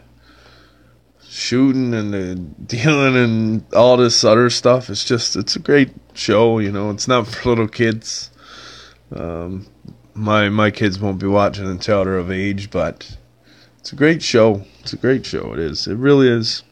shooting 1.28 1.92
and 1.94 2.12
the 2.12 2.34
dealing 2.66 3.16
and 3.16 3.74
all 3.74 3.96
this 3.96 4.24
other 4.24 4.48
stuff. 4.50 4.88
It's 4.88 5.04
just 5.04 5.36
it's 5.36 5.56
a 5.56 5.60
great 5.60 5.90
show. 6.14 6.58
You 6.58 6.72
know, 6.72 6.90
it's 6.90 7.08
not 7.08 7.26
for 7.26 7.50
little 7.50 7.68
kids. 7.68 8.30
Um, 9.14 9.66
my 10.14 10.48
my 10.48 10.70
kids 10.70 10.98
won't 10.98 11.18
be 11.18 11.26
watching 11.26 11.66
until 11.66 12.04
they're 12.04 12.18
of 12.18 12.30
age, 12.30 12.70
but 12.70 13.16
it's 13.78 13.92
a 13.92 13.96
great 13.96 14.22
show. 14.22 14.64
It's 14.80 14.92
a 14.92 14.96
great 14.96 15.26
show. 15.26 15.52
It 15.52 15.58
is. 15.58 15.86
It 15.86 15.96
really 15.96 16.28
is. 16.28 16.62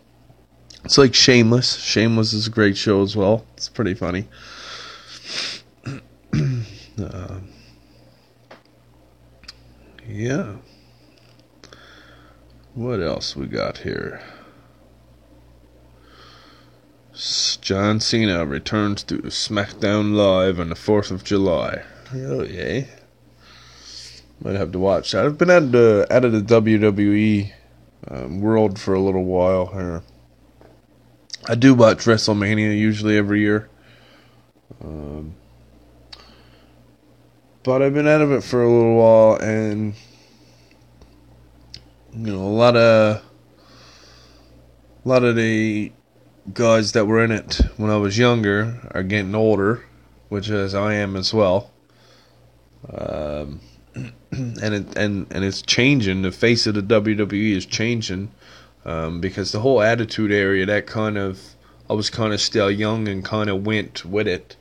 It's 0.84 0.96
like 0.96 1.14
Shameless. 1.14 1.76
Shameless 1.76 2.32
is 2.32 2.46
a 2.46 2.50
great 2.50 2.76
show 2.76 3.02
as 3.02 3.14
well. 3.14 3.44
It's 3.54 3.68
pretty 3.68 3.94
funny. 3.94 4.28
Uh, 6.98 7.40
yeah. 10.06 10.56
What 12.74 13.00
else 13.00 13.36
we 13.36 13.46
got 13.46 13.78
here? 13.78 14.20
John 17.60 18.00
Cena 18.00 18.46
returns 18.46 19.02
to 19.04 19.18
SmackDown 19.22 20.14
Live 20.14 20.60
on 20.60 20.68
the 20.68 20.74
4th 20.74 21.10
of 21.10 21.24
July. 21.24 21.82
Oh, 22.14 22.44
yeah. 22.44 22.84
Might 24.40 24.54
have 24.54 24.72
to 24.72 24.78
watch 24.78 25.12
that. 25.12 25.24
I've 25.24 25.36
been 25.36 25.50
out 25.50 25.64
of 25.64 25.72
the, 25.72 26.06
out 26.10 26.24
of 26.24 26.32
the 26.32 26.40
WWE 26.40 27.52
um, 28.08 28.40
world 28.40 28.78
for 28.78 28.94
a 28.94 29.00
little 29.00 29.24
while 29.24 29.66
here. 29.66 30.02
I 31.48 31.54
do 31.56 31.74
watch 31.74 31.98
WrestleMania 31.98 32.78
usually 32.78 33.16
every 33.16 33.40
year. 33.40 33.68
Um, 34.82 35.34
but 37.68 37.82
I've 37.82 37.92
been 37.92 38.08
out 38.08 38.22
of 38.22 38.32
it 38.32 38.42
for 38.42 38.62
a 38.62 38.66
little 38.66 38.96
while, 38.96 39.34
and 39.42 39.92
you 42.14 42.32
know, 42.32 42.38
a 42.38 42.48
lot 42.48 42.74
of 42.78 43.22
a 45.04 45.06
lot 45.06 45.22
of 45.22 45.36
the 45.36 45.92
guys 46.54 46.92
that 46.92 47.04
were 47.04 47.22
in 47.22 47.30
it 47.30 47.60
when 47.76 47.90
I 47.90 47.98
was 47.98 48.16
younger 48.16 48.88
are 48.92 49.02
getting 49.02 49.34
older, 49.34 49.84
which 50.30 50.48
as 50.48 50.74
I 50.74 50.94
am 50.94 51.14
as 51.14 51.34
well. 51.34 51.70
Um, 52.90 53.60
and 54.30 54.74
it 54.74 54.96
and 54.96 55.26
and 55.30 55.44
it's 55.44 55.60
changing. 55.60 56.22
The 56.22 56.32
face 56.32 56.66
of 56.66 56.74
the 56.74 56.82
WWE 56.82 57.54
is 57.54 57.66
changing 57.66 58.30
um, 58.86 59.20
because 59.20 59.52
the 59.52 59.60
whole 59.60 59.82
Attitude 59.82 60.32
Era 60.32 60.64
that 60.64 60.86
kind 60.86 61.18
of 61.18 61.38
I 61.90 61.92
was 61.92 62.08
kind 62.08 62.32
of 62.32 62.40
still 62.40 62.70
young 62.70 63.08
and 63.08 63.22
kind 63.22 63.50
of 63.50 63.66
went 63.66 64.06
with 64.06 64.26
it. 64.26 64.56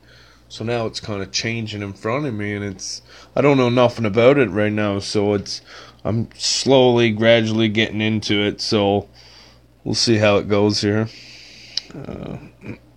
So 0.48 0.64
now 0.64 0.86
it's 0.86 1.00
kind 1.00 1.22
of 1.22 1.30
changing 1.30 1.82
in 1.82 1.92
front 1.92 2.24
of 2.24 2.32
me, 2.32 2.54
and 2.54 2.64
it's 2.64 3.02
I 3.36 3.42
don't 3.42 3.58
know 3.58 3.68
nothing 3.68 4.06
about 4.06 4.38
it 4.38 4.48
right 4.48 4.72
now. 4.72 4.98
So 4.98 5.34
it's 5.34 5.60
I'm 6.04 6.28
slowly, 6.36 7.10
gradually 7.10 7.68
getting 7.68 8.00
into 8.00 8.42
it. 8.42 8.62
So 8.62 9.08
we'll 9.84 9.94
see 9.94 10.16
how 10.16 10.38
it 10.38 10.48
goes 10.48 10.80
here. 10.80 11.08
Uh, 11.94 12.38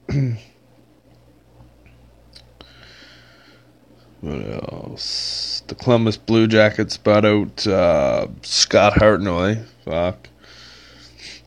what 4.21 4.41
else? 4.71 5.63
The 5.67 5.75
Columbus 5.75 6.15
Blue 6.15 6.47
Jackets 6.47 6.95
bought 6.95 7.25
out 7.25 7.67
uh, 7.67 8.27
Scott 8.43 8.93
Hartnell. 8.93 9.65
Fuck. 9.83 10.29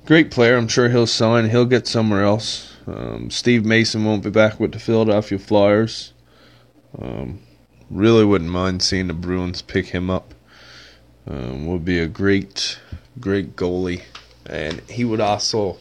Great 0.05 0.31
player. 0.31 0.59
I'm 0.59 0.69
sure 0.69 0.91
he'll 0.91 1.07
sign. 1.07 1.49
He'll 1.49 1.65
get 1.65 1.87
somewhere 1.87 2.25
else. 2.25 2.74
Um, 2.87 3.31
Steve 3.31 3.65
Mason 3.65 4.05
won't 4.05 4.23
be 4.23 4.31
back 4.31 4.61
with 4.61 4.73
the 4.73 4.79
Philadelphia 4.79 5.39
Flyers. 5.39 6.13
Um, 6.99 7.41
really 7.91 8.25
wouldn't 8.25 8.51
mind 8.51 8.83
seeing 8.83 9.09
the 9.09 9.15
Bruins 9.15 9.63
pick 9.63 9.87
him 9.87 10.11
up. 10.11 10.35
Um, 11.27 11.67
would 11.67 11.85
be 11.85 11.99
a 11.99 12.07
great, 12.07 12.79
great 13.19 13.57
goalie, 13.57 14.03
and 14.45 14.81
he 14.91 15.05
would 15.05 15.21
also 15.21 15.79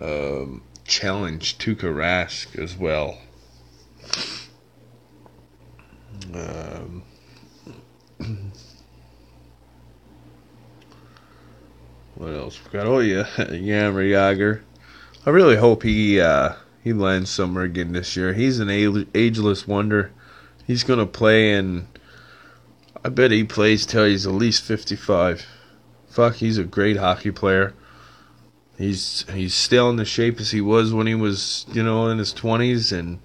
um, 0.00 0.62
challenge 0.84 1.58
Tuukka 1.58 1.94
Rask 1.94 2.58
as 2.58 2.76
well. 2.76 3.18
Um, 6.34 7.04
what 12.16 12.34
else? 12.34 12.58
We 12.64 12.70
got 12.72 12.86
oh 12.88 12.98
yeah, 12.98 13.22
Jaromir 13.36 14.10
Jagr. 14.10 14.62
I 15.26 15.30
really 15.30 15.56
hope 15.56 15.82
he 15.82 16.20
uh, 16.20 16.52
he 16.84 16.92
lands 16.92 17.30
somewhere 17.30 17.64
again 17.64 17.92
this 17.92 18.16
year. 18.16 18.32
He's 18.32 18.60
an 18.60 18.70
ageless 18.70 19.66
wonder. 19.66 20.12
He's 20.68 20.84
gonna 20.84 21.04
play, 21.04 21.52
and 21.52 21.88
I 23.04 23.08
bet 23.08 23.32
he 23.32 23.42
plays 23.42 23.86
till 23.86 24.04
he's 24.04 24.24
at 24.24 24.32
least 24.32 24.62
fifty-five. 24.62 25.44
Fuck, 26.08 26.36
he's 26.36 26.58
a 26.58 26.64
great 26.64 26.96
hockey 26.96 27.32
player. 27.32 27.74
He's 28.78 29.28
he's 29.32 29.52
still 29.52 29.90
in 29.90 29.96
the 29.96 30.04
shape 30.04 30.38
as 30.38 30.52
he 30.52 30.60
was 30.60 30.94
when 30.94 31.08
he 31.08 31.16
was, 31.16 31.66
you 31.72 31.82
know, 31.82 32.06
in 32.08 32.18
his 32.18 32.32
twenties, 32.32 32.92
and 32.92 33.18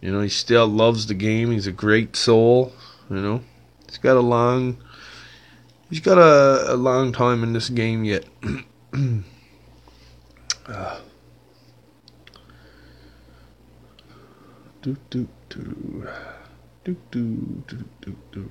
you 0.00 0.10
know 0.10 0.22
he 0.22 0.30
still 0.30 0.66
loves 0.66 1.08
the 1.08 1.14
game. 1.14 1.50
He's 1.50 1.66
a 1.66 1.72
great 1.72 2.16
soul. 2.16 2.72
You 3.10 3.16
know, 3.16 3.42
he's 3.86 3.98
got 3.98 4.16
a 4.16 4.20
long, 4.20 4.78
he's 5.90 6.00
got 6.00 6.16
a, 6.16 6.72
a 6.72 6.76
long 6.76 7.12
time 7.12 7.42
in 7.42 7.52
this 7.52 7.68
game 7.68 8.02
yet. 8.02 8.24
Uh, 10.68 10.98
do 14.82 14.96
do 15.10 15.28
do 15.48 16.08
do 16.84 16.96
do 17.10 17.64
do 17.66 17.84
do 18.00 18.16
do. 18.32 18.50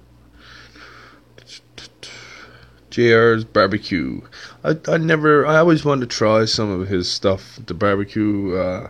JR's 2.89 3.43
barbecue. 3.43 4.21
I 4.63 4.77
I 4.87 4.97
never 4.97 5.45
I 5.45 5.57
always 5.57 5.83
wanted 5.83 6.09
to 6.09 6.15
try 6.15 6.45
some 6.45 6.69
of 6.69 6.87
his 6.87 7.11
stuff, 7.11 7.59
the 7.65 7.73
barbecue 7.73 8.55
uh, 8.55 8.87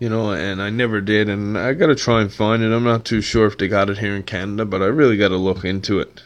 you 0.00 0.08
know, 0.08 0.32
and 0.32 0.60
I 0.60 0.70
never 0.70 1.00
did 1.00 1.28
and 1.28 1.56
I 1.56 1.74
got 1.74 1.86
to 1.86 1.94
try 1.94 2.20
and 2.20 2.32
find 2.32 2.64
it. 2.64 2.74
I'm 2.74 2.82
not 2.82 3.04
too 3.04 3.20
sure 3.20 3.46
if 3.46 3.58
they 3.58 3.68
got 3.68 3.90
it 3.90 3.98
here 3.98 4.16
in 4.16 4.24
Canada, 4.24 4.64
but 4.64 4.82
I 4.82 4.86
really 4.86 5.16
got 5.16 5.28
to 5.28 5.36
look 5.36 5.64
into 5.64 6.00
it. 6.00 6.22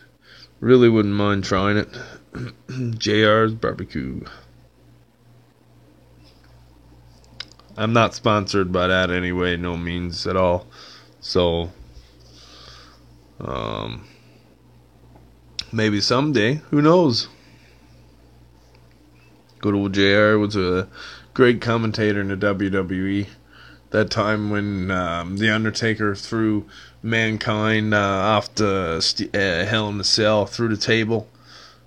Really 0.61 0.88
wouldn't 0.88 1.14
mind 1.14 1.44
trying 1.44 1.77
it. 1.77 1.88
JR's 2.99 3.55
barbecue. 3.55 4.25
I'm 7.79 7.93
not 7.93 8.12
sponsored 8.12 8.73
by 8.73 8.88
that 8.88 9.09
anyway, 9.09 9.57
no 9.57 9.77
means 9.77 10.27
at 10.27 10.35
all. 10.35 10.67
So, 11.21 11.71
um, 13.41 14.05
maybe 15.71 16.01
someday, 16.01 16.55
who 16.71 16.83
knows? 16.83 17.29
Good 19.61 19.77
old 19.77 19.93
JR 19.93 20.38
was 20.38 20.57
a 20.57 20.88
great 21.35 21.61
commentator 21.61 22.21
in 22.21 22.27
the 22.27 22.37
WWE. 22.37 23.29
That 23.91 24.11
time 24.11 24.51
when 24.51 24.91
um, 24.91 25.37
The 25.37 25.49
Undertaker 25.51 26.17
threw 26.17 26.67
Mankind 27.01 27.95
uh, 27.95 27.97
off 27.97 28.53
the 28.57 29.01
st- 29.01 29.37
uh, 29.37 29.64
Hell 29.64 29.88
in 29.88 29.99
the 29.99 30.05
Cell 30.05 30.47
through 30.47 30.71
the 30.71 30.77
table. 30.77 31.29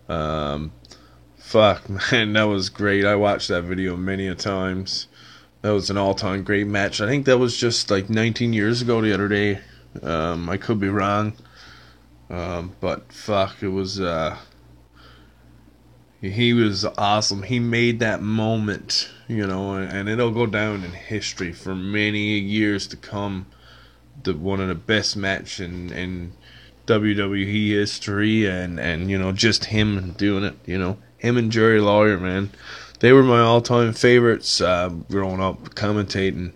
Um, 0.08 0.72
fuck, 1.36 1.90
man, 2.12 2.32
that 2.32 2.44
was 2.44 2.70
great. 2.70 3.04
I 3.04 3.16
watched 3.16 3.50
that 3.50 3.64
video 3.64 3.98
many 3.98 4.30
a 4.30 4.36
times. 4.36 5.08
That 5.62 5.72
was 5.72 5.90
an 5.90 5.98
all-time 5.98 6.44
great 6.44 6.66
match. 6.66 7.02
I 7.02 7.08
think 7.08 7.26
that 7.26 7.38
was 7.38 7.56
just 7.56 7.92
like 7.92 8.10
19 8.10 8.54
years 8.54 8.82
ago 8.82 9.02
the 9.02 9.14
other 9.14 9.28
day. 9.28 9.60
Um, 10.02 10.50
I 10.50 10.58
could 10.58 10.80
be 10.80 10.90
wrong, 10.90 11.34
um, 12.30 12.76
but 12.80 13.12
fuck, 13.12 13.62
it 13.62 13.68
was. 13.68 14.00
Uh, 14.00 14.38
he 16.22 16.54
was 16.54 16.86
awesome. 16.86 17.44
He 17.44 17.60
made 17.60 18.00
that 18.00 18.22
moment, 18.22 19.10
you 19.28 19.46
know, 19.46 19.74
and 19.76 20.08
it'll 20.08 20.32
go 20.32 20.46
down 20.46 20.84
in 20.84 20.92
history 20.92 21.52
for 21.52 21.76
many 21.76 22.38
years 22.38 22.88
to 22.88 22.96
come. 22.96 23.48
The 24.24 24.34
one 24.36 24.62
of 24.62 24.68
the 24.68 24.76
best 24.76 25.18
match 25.18 25.60
in 25.60 25.92
in 25.92 26.34
WWE 26.88 27.70
history, 27.70 28.46
and 28.46 28.80
and 28.80 29.10
you 29.10 29.18
know 29.18 29.32
just 29.32 29.66
him 29.66 30.14
doing 30.14 30.44
it, 30.44 30.56
you 30.66 30.78
know, 30.78 30.98
him 31.18 31.38
and 31.38 31.52
Jerry 31.52 31.82
Lawler, 31.82 32.18
man, 32.18 32.52
they 33.02 33.12
were 33.12 33.24
my 33.24 33.42
all 33.42 33.62
time 33.62 33.94
favorites 33.94 34.62
uh, 34.62 34.90
growing 35.10 35.42
up 35.42 35.76
commentating. 35.76 36.54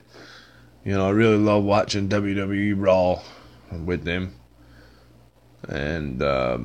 You 0.83 0.93
know, 0.93 1.07
I 1.07 1.11
really 1.11 1.37
love 1.37 1.63
watching 1.63 2.09
WWE 2.09 2.73
Raw 2.77 3.21
with 3.83 4.05
them, 4.05 4.33
and. 5.67 6.23
Uh, 6.23 6.59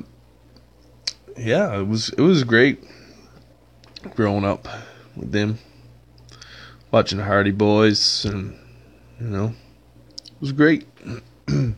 yeah, 1.37 1.79
it 1.79 1.87
was 1.87 2.09
it 2.09 2.21
was 2.21 2.43
great 2.43 2.83
growing 4.15 4.45
up 4.45 4.67
with 5.15 5.31
them, 5.31 5.57
watching 6.91 7.17
the 7.17 7.23
Hardy 7.23 7.51
Boys, 7.51 8.25
and 8.25 8.57
you 9.19 9.27
know, 9.27 9.53
it 10.25 10.41
was 10.41 10.51
great. 10.51 10.87
um, 11.47 11.75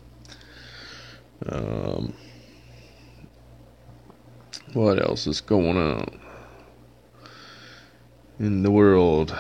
what 4.74 5.00
else 5.00 5.28
is 5.28 5.42
going 5.42 5.78
on 5.78 6.20
in 8.44 8.62
the 8.62 8.72
world. 8.72 9.34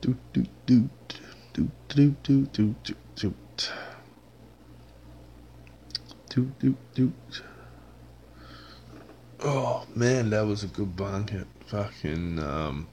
Doot, 0.00 0.18
doot, 0.32 0.48
doot. 0.66 0.90
Doot, 1.52 1.70
doot, 1.88 2.22
doot, 2.22 2.52
doot, 2.52 2.84
doot, 2.84 2.96
doot. 3.14 3.72
Doot, 6.28 6.94
doot. 6.94 7.42
Oh, 9.40 9.86
man, 9.94 10.30
that 10.30 10.46
was 10.46 10.64
a 10.64 10.66
good 10.66 10.96
bong 10.96 11.28
hit. 11.28 11.46
Fucking, 11.66 12.40
um... 12.40 12.88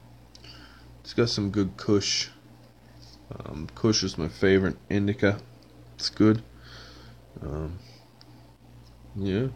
It's 1.00 1.14
got 1.14 1.28
some 1.28 1.50
good 1.50 1.76
Kush. 1.76 2.28
Um, 3.34 3.68
Kush 3.74 4.04
is 4.04 4.16
my 4.16 4.28
favorite 4.28 4.76
indica. 4.88 5.40
It's 5.94 6.10
good. 6.10 6.42
Um, 7.42 7.78
yeah. 9.16 9.48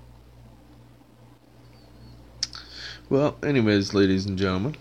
Well, 3.13 3.37
anyways, 3.43 3.93
ladies 3.93 4.25
and 4.25 4.39
gentlemen, 4.39 4.75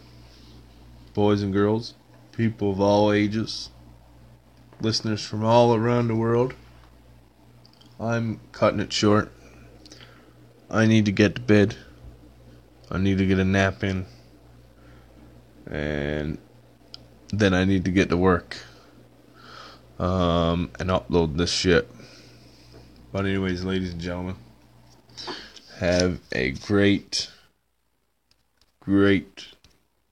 boys 1.14 1.42
and 1.42 1.52
girls, 1.52 1.96
people 2.32 2.72
of 2.72 2.80
all 2.80 3.12
ages, 3.12 3.72
listeners 4.80 5.22
from 5.22 5.44
all 5.44 5.76
around 5.76 6.08
the 6.08 6.16
world, 6.16 6.54
I'm 8.00 8.40
cutting 8.54 8.80
it 8.80 8.94
short. 8.94 9.34
I 10.70 10.86
need 10.86 11.04
to 11.08 11.12
get 11.12 11.36
to 11.36 11.42
bed. 11.42 11.76
I 12.90 13.00
need 13.00 13.18
to 13.18 13.26
get 13.26 13.38
a 13.38 13.44
nap 13.44 13.84
in. 13.84 14.06
And 15.70 16.38
then 17.34 17.54
I 17.54 17.66
need 17.66 17.84
to 17.84 17.92
get 17.92 18.08
to 18.12 18.18
work. 18.18 18.56
Um, 20.00 20.72
and 20.80 20.90
upload 20.90 21.36
this 21.36 21.52
shit. 21.52 21.92
But, 23.12 23.26
anyways, 23.26 23.66
ladies 23.66 23.92
and 23.92 24.00
gentlemen, 24.00 24.38
have 25.80 26.22
a 26.32 26.52
great, 26.52 27.30
great 28.82 29.48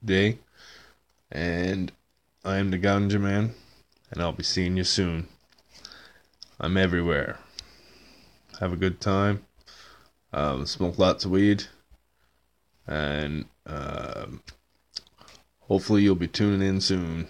day. 0.05 0.37
And 1.31 1.91
I 2.45 2.57
am 2.57 2.71
the 2.71 2.79
Ganja 2.79 3.19
Man, 3.19 3.53
and 4.11 4.21
I'll 4.21 4.31
be 4.31 4.43
seeing 4.43 4.77
you 4.77 4.83
soon. 4.83 5.27
I'm 6.59 6.77
everywhere. 6.77 7.39
Have 8.59 8.71
a 8.71 8.77
good 8.77 9.01
time. 9.01 9.45
Um, 10.31 10.65
smoke 10.65 10.97
lots 10.99 11.25
of 11.25 11.31
weed. 11.31 11.63
And 12.87 13.45
um, 13.65 14.41
hopefully 15.61 16.03
you'll 16.03 16.15
be 16.15 16.27
tuning 16.27 16.67
in 16.67 16.81
soon. 16.81 17.27